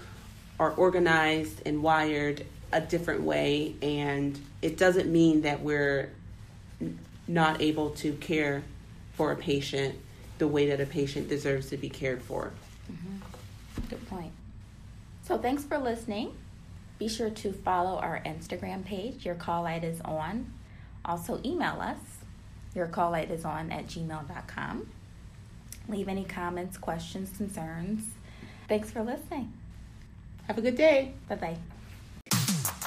are 0.57 0.71
organized 0.71 1.61
and 1.65 1.83
wired 1.83 2.45
a 2.71 2.79
different 2.79 3.23
way, 3.23 3.75
and 3.81 4.39
it 4.61 4.77
doesn't 4.77 5.11
mean 5.11 5.41
that 5.41 5.61
we're 5.61 6.11
not 7.27 7.61
able 7.61 7.89
to 7.89 8.13
care 8.13 8.63
for 9.15 9.33
a 9.33 9.35
patient 9.35 9.95
the 10.41 10.47
way 10.47 10.65
that 10.65 10.81
a 10.81 10.87
patient 10.87 11.29
deserves 11.29 11.69
to 11.69 11.77
be 11.77 11.87
cared 11.87 12.19
for. 12.19 12.51
Mm-hmm. 12.91 13.17
Good 13.89 14.09
point. 14.09 14.31
So, 15.21 15.37
thanks 15.37 15.63
for 15.63 15.77
listening. 15.77 16.35
Be 16.97 17.07
sure 17.07 17.29
to 17.29 17.53
follow 17.53 17.99
our 17.99 18.23
Instagram 18.25 18.83
page. 18.83 19.23
Your 19.23 19.35
call 19.35 19.61
light 19.61 19.83
is 19.83 20.01
on. 20.01 20.51
Also, 21.05 21.39
email 21.45 21.79
us. 21.79 21.99
Your 22.73 22.87
call 22.87 23.11
light 23.11 23.29
is 23.29 23.45
on 23.45 23.71
at 23.71 23.85
gmail.com. 23.85 24.87
Leave 25.87 26.07
any 26.07 26.23
comments, 26.23 26.75
questions, 26.79 27.37
concerns. 27.37 28.09
Thanks 28.67 28.89
for 28.89 29.03
listening. 29.03 29.53
Have 30.47 30.57
a 30.57 30.61
good 30.61 30.75
day. 30.75 31.13
Bye 31.29 31.57
bye. 32.31 32.77